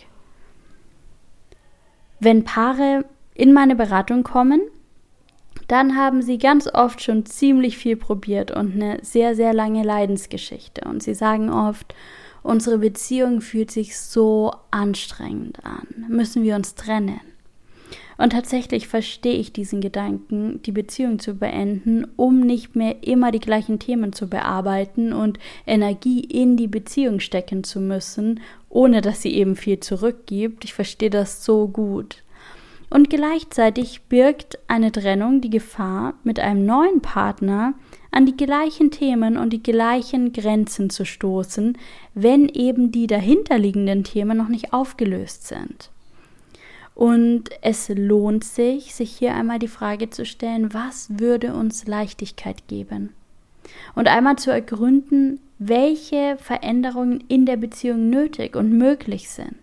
Wenn 2.19 2.43
Paare 2.43 3.05
in 3.33 3.53
meine 3.53 3.75
Beratung 3.75 4.23
kommen, 4.23 4.61
dann 5.67 5.95
haben 5.95 6.21
sie 6.21 6.38
ganz 6.38 6.67
oft 6.67 7.01
schon 7.01 7.25
ziemlich 7.25 7.77
viel 7.77 7.95
probiert 7.95 8.51
und 8.51 8.73
eine 8.73 8.99
sehr, 9.03 9.35
sehr 9.35 9.53
lange 9.53 9.83
Leidensgeschichte. 9.83 10.81
Und 10.85 11.03
sie 11.03 11.13
sagen 11.13 11.49
oft, 11.49 11.93
unsere 12.43 12.79
Beziehung 12.79 13.41
fühlt 13.41 13.72
sich 13.72 13.98
so 13.98 14.51
anstrengend 14.72 15.63
an. 15.65 16.05
Müssen 16.08 16.43
wir 16.43 16.55
uns 16.55 16.75
trennen? 16.75 17.19
Und 18.19 18.34
tatsächlich 18.34 18.89
verstehe 18.89 19.38
ich 19.38 19.53
diesen 19.53 19.79
Gedanken, 19.79 20.62
die 20.63 20.74
Beziehung 20.74 21.19
zu 21.19 21.36
beenden, 21.36 22.05
um 22.17 22.41
nicht 22.41 22.75
mehr 22.75 22.98
immer 23.01 23.31
die 23.31 23.39
gleichen 23.39 23.79
Themen 23.79 24.12
zu 24.12 24.27
bearbeiten 24.27 25.13
und 25.13 25.39
Energie 25.65 26.19
in 26.19 26.58
die 26.58 26.67
Beziehung 26.67 27.22
stecken 27.22 27.63
zu 27.63 27.79
müssen, 27.79 28.41
ohne 28.67 29.00
dass 29.00 29.22
sie 29.22 29.34
eben 29.34 29.55
viel 29.55 29.79
zurückgibt. 29.79 30.65
Ich 30.65 30.74
verstehe 30.74 31.10
das 31.10 31.46
so 31.46 31.69
gut. 31.69 32.24
Und 32.89 33.10
gleichzeitig 33.10 34.01
birgt 34.10 34.60
eine 34.67 34.91
Trennung 34.91 35.39
die 35.39 35.50
Gefahr, 35.50 36.15
mit 36.25 36.41
einem 36.41 36.65
neuen 36.65 37.01
Partner 37.01 37.74
an 38.11 38.25
die 38.25 38.37
gleichen 38.37 38.91
Themen 38.91 39.37
und 39.37 39.51
die 39.51 39.63
gleichen 39.63 40.33
Grenzen 40.33 40.89
zu 40.89 41.05
stoßen, 41.05 41.77
wenn 42.13 42.49
eben 42.49 42.91
die 42.91 43.07
dahinterliegenden 43.07 44.03
Themen 44.03 44.37
noch 44.37 44.49
nicht 44.49 44.73
aufgelöst 44.73 45.47
sind. 45.47 45.91
Und 46.95 47.45
es 47.61 47.87
lohnt 47.89 48.43
sich, 48.43 48.93
sich 48.93 49.15
hier 49.15 49.33
einmal 49.33 49.59
die 49.59 49.67
Frage 49.67 50.09
zu 50.09 50.25
stellen, 50.25 50.73
was 50.73 51.19
würde 51.19 51.53
uns 51.53 51.87
Leichtigkeit 51.87 52.67
geben? 52.67 53.13
Und 53.95 54.07
einmal 54.07 54.37
zu 54.37 54.51
ergründen, 54.51 55.39
welche 55.59 56.37
Veränderungen 56.39 57.23
in 57.27 57.45
der 57.45 57.57
Beziehung 57.57 58.09
nötig 58.09 58.55
und 58.55 58.77
möglich 58.77 59.29
sind. 59.29 59.55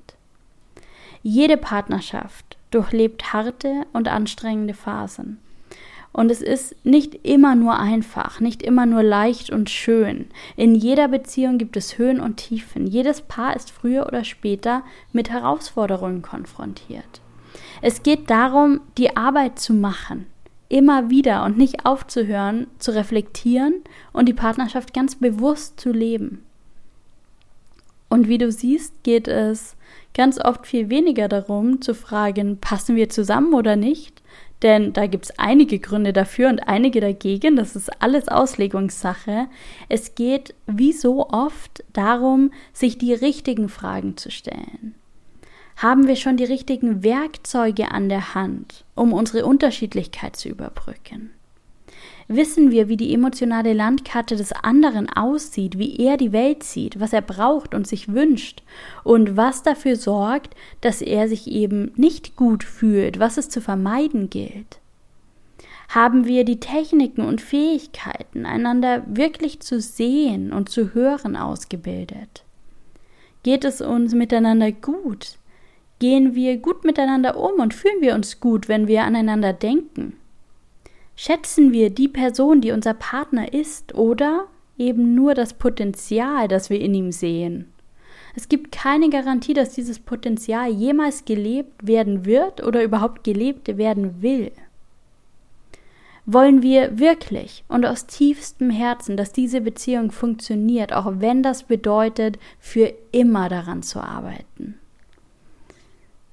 Jede 1.23 1.57
Partnerschaft 1.57 2.57
durchlebt 2.71 3.33
harte 3.33 3.85
und 3.93 4.09
anstrengende 4.09 4.75
Phasen. 4.75 5.39
Und 6.17 6.31
es 6.31 6.41
ist 6.41 6.75
nicht 6.83 7.27
immer 7.27 7.55
nur 7.55 7.79
einfach, 7.79 8.41
nicht 8.41 8.63
immer 8.63 8.87
nur 8.87 9.03
leicht 9.03 9.51
und 9.51 9.69
schön. 9.69 10.29
In 10.57 10.75
jeder 10.75 11.09
Beziehung 11.09 11.59
gibt 11.59 11.77
es 11.77 11.99
Höhen 11.99 12.21
und 12.21 12.39
Tiefen. 12.39 12.87
Jedes 12.87 13.21
Paar 13.21 13.55
ist 13.55 13.71
früher 13.71 14.07
oder 14.07 14.25
später 14.25 14.83
mit 15.13 15.29
Herausforderungen 15.29 16.23
konfrontiert. 16.23 17.21
Es 17.83 18.03
geht 18.03 18.31
darum, 18.31 18.81
die 18.97 19.15
Arbeit 19.15 19.59
zu 19.59 19.75
machen, 19.75 20.25
immer 20.71 21.11
wieder 21.11 21.45
und 21.45 21.59
nicht 21.59 21.85
aufzuhören, 21.85 22.69
zu 22.79 22.95
reflektieren 22.95 23.83
und 24.15 24.27
die 24.27 24.33
Partnerschaft 24.33 24.95
ganz 24.95 25.17
bewusst 25.17 25.79
zu 25.79 25.93
leben. 25.93 26.47
Und 28.09 28.27
wie 28.27 28.39
du 28.39 28.51
siehst, 28.51 29.03
geht 29.03 29.29
es 29.29 29.77
ganz 30.15 30.41
oft 30.43 30.67
viel 30.67 30.89
weniger 30.89 31.29
darum 31.29 31.83
zu 31.83 31.95
fragen, 31.95 32.57
passen 32.57 32.97
wir 32.97 33.11
zusammen 33.11 33.53
oder 33.53 33.77
nicht? 33.77 34.23
Denn 34.63 34.93
da 34.93 35.07
gibt 35.07 35.27
es 35.27 35.39
einige 35.39 35.79
Gründe 35.79 36.13
dafür 36.13 36.49
und 36.49 36.61
einige 36.61 37.01
dagegen. 37.01 37.57
Das 37.57 37.77
ist 37.77 38.03
alles 38.03 38.29
Auslegungssache. 38.29 39.49
Es 39.89 40.15
geht 40.15 40.55
wie 40.67 40.93
so 40.93 41.29
oft 41.29 41.85
darum, 41.93 42.53
sich 42.73 42.97
die 42.97 43.13
richtigen 43.13 43.69
Fragen 43.69 44.17
zu 44.17 44.31
stellen. 44.31 44.95
Haben 45.77 46.07
wir 46.09 46.17
schon 46.17 46.39
die 46.39 46.45
richtigen 46.45 47.05
Werkzeuge 47.05 47.91
an 47.91 48.09
der 48.09 48.35
Hand, 48.35 48.87
um 48.95 49.13
unsere 49.13 49.45
Unterschiedlichkeit 49.45 50.35
zu 50.37 50.49
überbrücken? 50.49 51.36
Wissen 52.29 52.73
wir, 52.73 52.89
wie 52.89 52.97
die 52.97 53.15
emotionale 53.15 53.73
Landkarte 53.73 54.35
des 54.35 54.53
anderen 54.53 55.09
aussieht, 55.09 55.79
wie 55.79 55.97
er 55.97 56.17
die 56.17 56.33
Welt 56.33 56.65
sieht, 56.65 56.99
was 56.99 57.13
er 57.13 57.23
braucht 57.23 57.73
und 57.73 57.87
sich 57.87 58.13
wünscht 58.13 58.63
und 59.05 59.37
was 59.37 59.63
dafür 59.63 59.95
sorgt, 59.95 60.57
dass 60.81 61.03
er 61.03 61.29
sich 61.29 61.47
eben 61.47 61.93
nicht 61.95 62.35
gut 62.35 62.65
fühlt, 62.65 63.21
was 63.21 63.37
es 63.37 63.49
zu 63.49 63.61
vermeiden 63.61 64.29
gilt? 64.29 64.81
Haben 65.89 66.27
wir 66.27 66.45
die 66.45 66.59
Techniken 66.59 67.23
und 67.23 67.41
Fähigkeiten, 67.41 68.45
einander 68.45 69.05
wirklich 69.07 69.61
zu 69.61 69.81
sehen 69.81 70.53
und 70.53 70.69
zu 70.69 70.95
hören, 70.95 71.37
ausgebildet? 71.37 72.43
Geht 73.45 73.65
es 73.65 73.81
uns 73.81 74.15
miteinander 74.15 74.73
gut? 74.73 75.39
Gehen 76.01 76.35
wir 76.35 76.57
gut 76.57 76.85
miteinander 76.85 77.37
um 77.37 77.61
und 77.61 77.73
fühlen 77.73 78.01
wir 78.01 78.17
uns 78.17 78.41
gut, 78.41 78.69
wenn 78.69 78.89
wir 78.89 79.05
aneinander 79.05 79.53
denken? 79.53 80.15
Schätzen 81.17 81.73
wir 81.73 81.89
die 81.89 82.09
Person, 82.09 82.61
die 82.61 82.73
unser 82.73 82.93
Partner 82.93 83.53
ist, 83.53 83.95
oder 83.95 84.47
eben 84.77 85.15
nur 85.15 85.35
das 85.35 85.55
Potenzial, 85.55 86.47
das 86.47 86.69
wir 86.69 86.79
in 86.79 86.95
ihm 86.95 87.11
sehen? 87.11 87.73
Es 88.35 88.51
gibt 88.51 88.71
keine 88.71 89.09
Garantie, 89.09 89.55
dass 89.55 89.71
dieses 89.71 89.99
Potenzial 89.99 90.71
jemals 90.71 91.25
gelebt 91.25 91.87
werden 91.87 92.27
wird 92.27 92.63
oder 92.63 92.85
überhaupt 92.85 93.25
gelebt 93.25 93.79
werden 93.79 94.21
will. 94.21 94.53
Wollen 96.27 96.61
wir 96.61 96.99
wirklich 96.99 97.65
und 97.69 97.87
aus 97.87 98.07
tiefstem 98.07 98.69
Herzen, 98.69 99.17
dass 99.17 99.33
diese 99.33 99.63
Beziehung 99.63 100.11
funktioniert, 100.11 100.93
auch 100.93 101.11
wenn 101.21 101.43
das 101.43 101.63
bedeutet, 101.63 102.39
für 102.59 102.93
immer 103.11 103.49
daran 103.49 103.83
zu 103.83 104.01
arbeiten? 104.01 104.79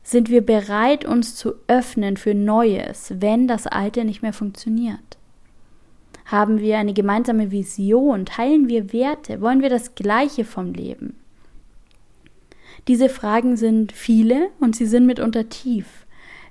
Sind 0.04 0.30
wir 0.30 0.46
bereit, 0.46 1.06
uns 1.06 1.36
zu 1.36 1.54
öffnen 1.68 2.18
für 2.18 2.36
Neues, 2.36 3.14
wenn 3.20 3.48
das 3.48 3.68
Alte 3.68 4.04
nicht 4.04 4.22
mehr 4.22 4.34
funktioniert? 4.34 5.18
Haben 6.26 6.60
wir 6.60 6.78
eine 6.78 6.94
gemeinsame 6.94 7.52
Vision? 7.52 8.26
Teilen 8.26 8.68
wir 8.68 8.92
Werte? 8.92 9.42
Wollen 9.42 9.62
wir 9.62 9.70
das 9.70 9.96
Gleiche 9.96 10.46
vom 10.46 10.74
Leben? 10.74 11.16
Diese 12.88 13.08
Fragen 13.08 13.56
sind 13.56 13.94
viele 13.94 14.50
und 14.60 14.76
sie 14.76 14.86
sind 14.86 15.06
mitunter 15.06 15.48
tief. 15.48 16.06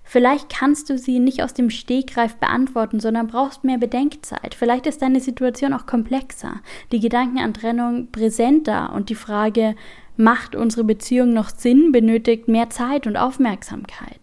Vielleicht 0.04 0.48
kannst 0.50 0.90
du 0.90 0.98
sie 0.98 1.20
nicht 1.20 1.42
aus 1.42 1.54
dem 1.54 1.70
Stegreif 1.70 2.36
beantworten, 2.36 3.00
sondern 3.00 3.28
brauchst 3.28 3.64
mehr 3.64 3.78
Bedenkzeit. 3.78 4.54
Vielleicht 4.54 4.86
ist 4.86 5.00
deine 5.00 5.20
Situation 5.20 5.72
auch 5.72 5.86
komplexer, 5.86 6.60
die 6.90 7.00
Gedanken 7.00 7.38
an 7.38 7.54
Trennung 7.54 8.08
präsenter 8.10 8.92
und 8.94 9.10
die 9.10 9.14
Frage, 9.14 9.74
Macht 10.16 10.54
unsere 10.54 10.84
Beziehung 10.84 11.32
noch 11.32 11.50
Sinn, 11.50 11.92
benötigt 11.92 12.48
mehr 12.48 12.70
Zeit 12.70 13.06
und 13.06 13.16
Aufmerksamkeit. 13.16 14.20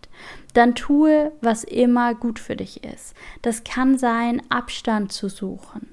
Dann 0.54 0.75
tue, 0.75 1.32
was 1.41 1.63
immer 1.63 2.15
gut 2.15 2.39
für 2.39 2.56
dich 2.56 2.84
ist. 2.84 3.15
Das 3.41 3.63
kann 3.63 3.97
sein, 3.97 4.41
Abstand 4.49 5.12
zu 5.12 5.30
suchen, 5.30 5.88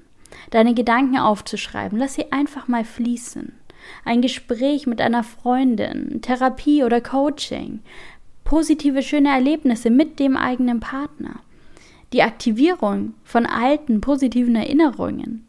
deine 0.51 0.73
Gedanken 0.73 1.17
aufzuschreiben, 1.17 1.97
lass 1.97 2.15
sie 2.15 2.31
einfach 2.31 2.67
mal 2.67 2.85
fließen. 2.85 3.53
Ein 4.03 4.21
Gespräch 4.21 4.87
mit 4.87 5.01
einer 5.01 5.23
Freundin, 5.23 6.21
Therapie 6.21 6.83
oder 6.83 6.99
Coaching, 6.99 7.79
positive, 8.43 9.01
schöne 9.01 9.29
Erlebnisse 9.29 9.89
mit 9.89 10.19
dem 10.19 10.35
eigenen 10.35 10.79
Partner, 10.79 11.39
die 12.13 12.23
Aktivierung 12.23 13.13
von 13.23 13.45
alten, 13.45 14.01
positiven 14.01 14.55
Erinnerungen, 14.55 15.47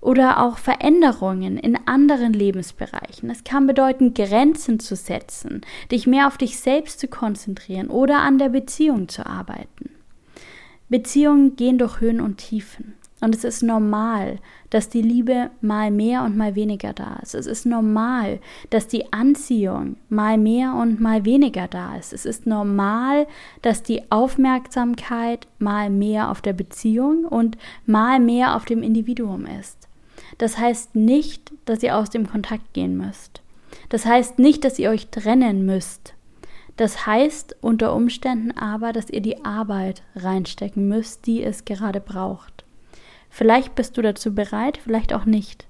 oder 0.00 0.42
auch 0.42 0.58
Veränderungen 0.58 1.58
in 1.58 1.78
anderen 1.86 2.32
Lebensbereichen. 2.32 3.30
Es 3.30 3.44
kann 3.44 3.66
bedeuten, 3.66 4.14
Grenzen 4.14 4.80
zu 4.80 4.96
setzen, 4.96 5.62
dich 5.90 6.06
mehr 6.06 6.26
auf 6.26 6.38
dich 6.38 6.58
selbst 6.58 7.00
zu 7.00 7.08
konzentrieren 7.08 7.88
oder 7.88 8.20
an 8.20 8.38
der 8.38 8.48
Beziehung 8.48 9.08
zu 9.08 9.26
arbeiten. 9.26 9.90
Beziehungen 10.88 11.56
gehen 11.56 11.78
durch 11.78 12.00
Höhen 12.00 12.20
und 12.20 12.38
Tiefen. 12.38 12.94
Und 13.20 13.34
es 13.34 13.42
ist 13.42 13.62
normal, 13.62 14.38
dass 14.70 14.90
die 14.90 15.02
Liebe 15.02 15.50
mal 15.60 15.90
mehr 15.90 16.22
und 16.22 16.36
mal 16.36 16.54
weniger 16.54 16.92
da 16.92 17.18
ist. 17.20 17.34
Es 17.34 17.46
ist 17.46 17.66
normal, 17.66 18.38
dass 18.70 18.86
die 18.86 19.12
Anziehung 19.12 19.96
mal 20.08 20.38
mehr 20.38 20.74
und 20.74 21.00
mal 21.00 21.24
weniger 21.24 21.66
da 21.66 21.96
ist. 21.96 22.12
Es 22.12 22.24
ist 22.24 22.46
normal, 22.46 23.26
dass 23.60 23.82
die 23.82 24.10
Aufmerksamkeit 24.12 25.48
mal 25.58 25.90
mehr 25.90 26.30
auf 26.30 26.42
der 26.42 26.52
Beziehung 26.52 27.24
und 27.24 27.58
mal 27.86 28.20
mehr 28.20 28.54
auf 28.54 28.66
dem 28.66 28.84
Individuum 28.84 29.46
ist. 29.46 29.77
Das 30.38 30.56
heißt 30.56 30.94
nicht, 30.94 31.52
dass 31.64 31.82
ihr 31.82 31.96
aus 31.96 32.10
dem 32.10 32.28
Kontakt 32.28 32.72
gehen 32.72 32.96
müsst. 32.96 33.42
Das 33.88 34.06
heißt 34.06 34.38
nicht, 34.38 34.64
dass 34.64 34.78
ihr 34.78 34.90
euch 34.90 35.08
trennen 35.08 35.66
müsst. 35.66 36.14
Das 36.76 37.06
heißt 37.06 37.56
unter 37.60 37.92
Umständen 37.92 38.52
aber, 38.56 38.92
dass 38.92 39.10
ihr 39.10 39.20
die 39.20 39.44
Arbeit 39.44 40.02
reinstecken 40.14 40.86
müsst, 40.86 41.26
die 41.26 41.42
es 41.42 41.64
gerade 41.64 42.00
braucht. 42.00 42.64
Vielleicht 43.28 43.74
bist 43.74 43.96
du 43.96 44.02
dazu 44.02 44.32
bereit, 44.34 44.78
vielleicht 44.78 45.12
auch 45.12 45.24
nicht. 45.24 45.66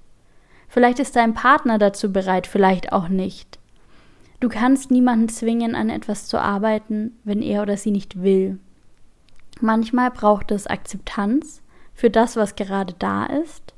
Vielleicht 0.67 0.99
ist 0.99 1.15
dein 1.15 1.33
Partner 1.33 1.79
dazu 1.79 2.13
bereit, 2.13 2.45
vielleicht 2.45 2.93
auch 2.93 3.09
nicht. 3.09 3.57
Du 4.39 4.49
kannst 4.49 4.91
niemanden 4.91 5.29
zwingen, 5.29 5.73
an 5.73 5.89
etwas 5.89 6.27
zu 6.27 6.39
arbeiten, 6.39 7.17
wenn 7.23 7.41
er 7.41 7.63
oder 7.63 7.75
sie 7.75 7.91
nicht 7.91 8.21
will. 8.21 8.59
Manchmal 9.59 10.11
braucht 10.11 10.51
es 10.51 10.67
Akzeptanz 10.67 11.61
für 11.93 12.11
das, 12.11 12.35
was 12.35 12.55
gerade 12.55 12.93
da 12.99 13.25
ist 13.25 13.73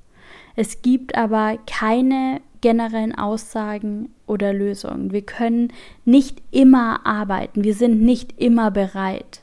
es 0.56 0.82
gibt 0.82 1.16
aber 1.16 1.58
keine 1.66 2.42
generellen 2.62 3.16
Aussagen 3.16 4.14
oder 4.28 4.54
Lösungen. 4.54 5.12
Wir 5.12 5.24
können 5.24 5.74
nicht 6.06 6.42
immer 6.52 7.06
arbeiten. 7.06 7.64
Wir 7.64 7.74
sind 7.74 8.02
nicht 8.02 8.40
immer 8.40 8.72
bereit. 8.72 9.42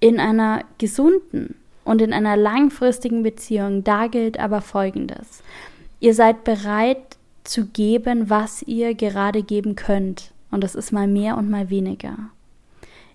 In 0.00 0.20
einer 0.20 0.64
gesunden 0.78 1.54
Und 1.84 2.02
in 2.02 2.12
einer 2.12 2.36
langfristigen 2.36 3.22
Beziehung, 3.22 3.82
da 3.82 4.08
gilt 4.08 4.38
aber 4.38 4.60
Folgendes. 4.60 5.42
Ihr 6.00 6.12
seid 6.12 6.44
bereit 6.44 7.16
zu 7.44 7.64
geben, 7.64 8.28
was 8.28 8.62
ihr 8.62 8.94
gerade 8.94 9.42
geben 9.42 9.74
könnt. 9.74 10.32
Und 10.50 10.62
das 10.62 10.74
ist 10.74 10.92
mal 10.92 11.06
mehr 11.06 11.38
und 11.38 11.48
mal 11.48 11.70
weniger. 11.70 12.16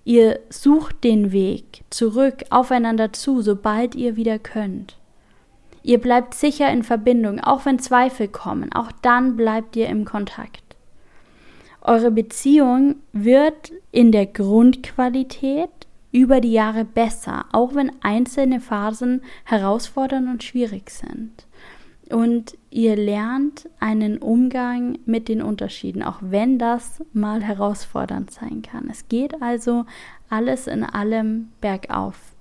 Ihr 0.05 0.39
sucht 0.49 1.03
den 1.03 1.31
Weg 1.31 1.83
zurück 1.91 2.45
aufeinander 2.49 3.13
zu, 3.13 3.43
sobald 3.43 3.93
ihr 3.93 4.15
wieder 4.15 4.39
könnt. 4.39 4.97
Ihr 5.83 5.99
bleibt 5.99 6.33
sicher 6.33 6.71
in 6.71 6.83
Verbindung, 6.83 7.39
auch 7.41 7.65
wenn 7.65 7.77
Zweifel 7.77 8.29
kommen. 8.29 8.71
Auch 8.73 8.91
dann 9.01 9.35
bleibt 9.35 9.75
ihr 9.75 9.87
im 9.87 10.05
Kontakt. 10.05 10.63
Eure 11.81 12.11
Beziehung 12.11 12.95
wird 13.11 13.73
in 13.91 14.13
der 14.13 14.25
Grundqualität 14.25 15.69
über 16.13 16.39
die 16.39 16.53
Jahre 16.53 16.85
besser, 16.85 17.45
auch 17.51 17.75
wenn 17.75 17.91
einzelne 18.01 18.61
Phasen 18.61 19.21
herausfordernd 19.43 20.29
und 20.29 20.43
schwierig 20.43 20.89
sind. 20.89 21.45
Und 22.09 22.57
ihr 22.69 22.95
lernt 22.95 23.67
einen 23.79 24.19
Umgang 24.19 24.99
mit 25.05 25.27
den 25.27 25.41
Unterschieden, 25.41 26.03
auch 26.03 26.19
wenn 26.21 26.59
das 26.59 27.03
mal 27.11 27.41
herausfordernd 27.41 28.31
sein 28.31 28.61
kann. 28.61 28.89
Es 28.89 29.07
geht 29.09 29.41
also 29.41 29.85
alles 30.29 30.67
in 30.67 30.83
allem 30.83 31.49
bergauf. 31.59 32.32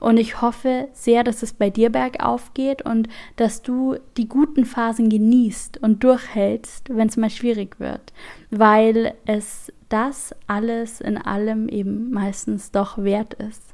Und 0.00 0.16
ich 0.16 0.40
hoffe 0.40 0.88
sehr, 0.92 1.24
dass 1.24 1.42
es 1.42 1.52
bei 1.52 1.70
dir 1.70 1.90
bergauf 1.90 2.54
geht 2.54 2.82
und 2.82 3.08
dass 3.36 3.62
du 3.62 3.96
die 4.16 4.28
guten 4.28 4.64
Phasen 4.64 5.08
genießt 5.08 5.78
und 5.78 6.04
durchhältst, 6.04 6.88
wenn 6.88 7.08
es 7.08 7.16
mal 7.16 7.30
schwierig 7.30 7.80
wird, 7.80 8.12
weil 8.50 9.14
es 9.26 9.72
das 9.88 10.34
alles 10.46 11.00
in 11.00 11.18
allem 11.18 11.68
eben 11.68 12.10
meistens 12.10 12.70
doch 12.70 12.98
wert 12.98 13.34
ist. 13.34 13.68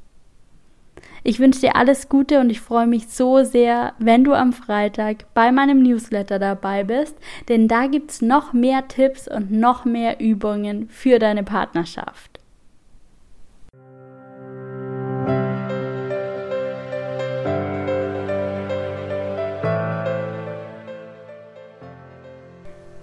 Ich 1.27 1.39
wünsche 1.39 1.61
dir 1.61 1.75
alles 1.75 2.07
Gute 2.07 2.39
und 2.39 2.51
ich 2.51 2.61
freue 2.61 2.85
mich 2.85 3.07
so 3.07 3.43
sehr, 3.43 3.93
wenn 3.97 4.23
du 4.23 4.33
am 4.33 4.53
Freitag 4.53 5.25
bei 5.33 5.51
meinem 5.51 5.81
Newsletter 5.81 6.37
dabei 6.37 6.83
bist, 6.83 7.17
denn 7.49 7.67
da 7.67 7.87
gibt 7.87 8.11
es 8.11 8.21
noch 8.21 8.53
mehr 8.53 8.87
Tipps 8.87 9.27
und 9.27 9.51
noch 9.51 9.85
mehr 9.85 10.19
Übungen 10.19 10.87
für 10.89 11.17
deine 11.17 11.43
Partnerschaft. 11.43 12.34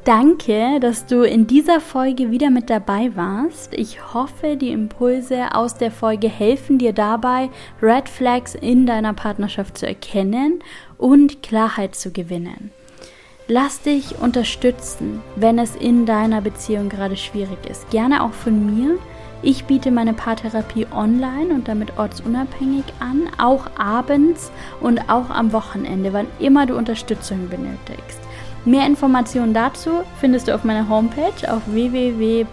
Danke, 0.04 0.80
dass 0.80 1.06
du 1.06 1.22
in 1.22 1.46
dieser 1.46 1.78
Folge 1.78 2.32
wieder 2.32 2.50
mit 2.50 2.70
dabei 2.70 3.12
warst. 3.14 3.72
Ich 3.72 4.12
hoffe, 4.12 4.56
die 4.56 4.72
Impulse 4.72 5.54
aus 5.54 5.76
der 5.76 5.92
Folge 5.92 6.28
helfen 6.28 6.78
dir 6.78 6.92
dabei, 6.92 7.50
Red 7.80 8.08
Flags 8.08 8.56
in 8.56 8.84
deiner 8.84 9.12
Partnerschaft 9.12 9.78
zu 9.78 9.86
erkennen 9.86 10.58
und 10.98 11.44
Klarheit 11.44 11.94
zu 11.94 12.10
gewinnen. 12.10 12.72
Lass 13.46 13.82
dich 13.82 14.18
unterstützen, 14.18 15.20
wenn 15.36 15.60
es 15.60 15.76
in 15.76 16.04
deiner 16.04 16.40
Beziehung 16.40 16.88
gerade 16.88 17.16
schwierig 17.16 17.58
ist. 17.70 17.88
Gerne 17.90 18.24
auch 18.24 18.32
von 18.32 18.74
mir. 18.74 18.98
Ich 19.40 19.66
biete 19.66 19.92
meine 19.92 20.14
Paartherapie 20.14 20.86
online 20.92 21.54
und 21.54 21.68
damit 21.68 21.96
ortsunabhängig 21.96 22.84
an, 22.98 23.28
auch 23.38 23.68
abends 23.78 24.50
und 24.80 25.08
auch 25.08 25.30
am 25.30 25.52
Wochenende, 25.52 26.12
wann 26.12 26.26
immer 26.40 26.66
du 26.66 26.76
Unterstützung 26.76 27.48
benötigst. 27.48 28.20
Mehr 28.64 28.87
Informationen 28.87 29.53
dazu 29.55 30.05
findest 30.20 30.46
du 30.46 30.55
auf 30.55 30.62
meiner 30.62 30.88
Homepage 30.88 31.53
auf 31.53 31.62
www.psy-on.de. 31.66 32.48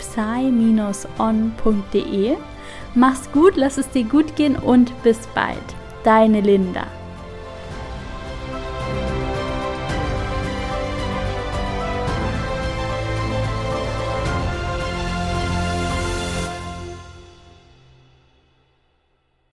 Mach's 2.95 3.32
gut, 3.32 3.56
lass 3.56 3.78
es 3.78 3.89
dir 3.89 4.04
gut 4.04 4.36
gehen 4.36 4.56
und 4.56 4.91
bis 5.04 5.28
bald. 5.36 5.58
Deine 6.04 6.41
Linda. 6.41 6.88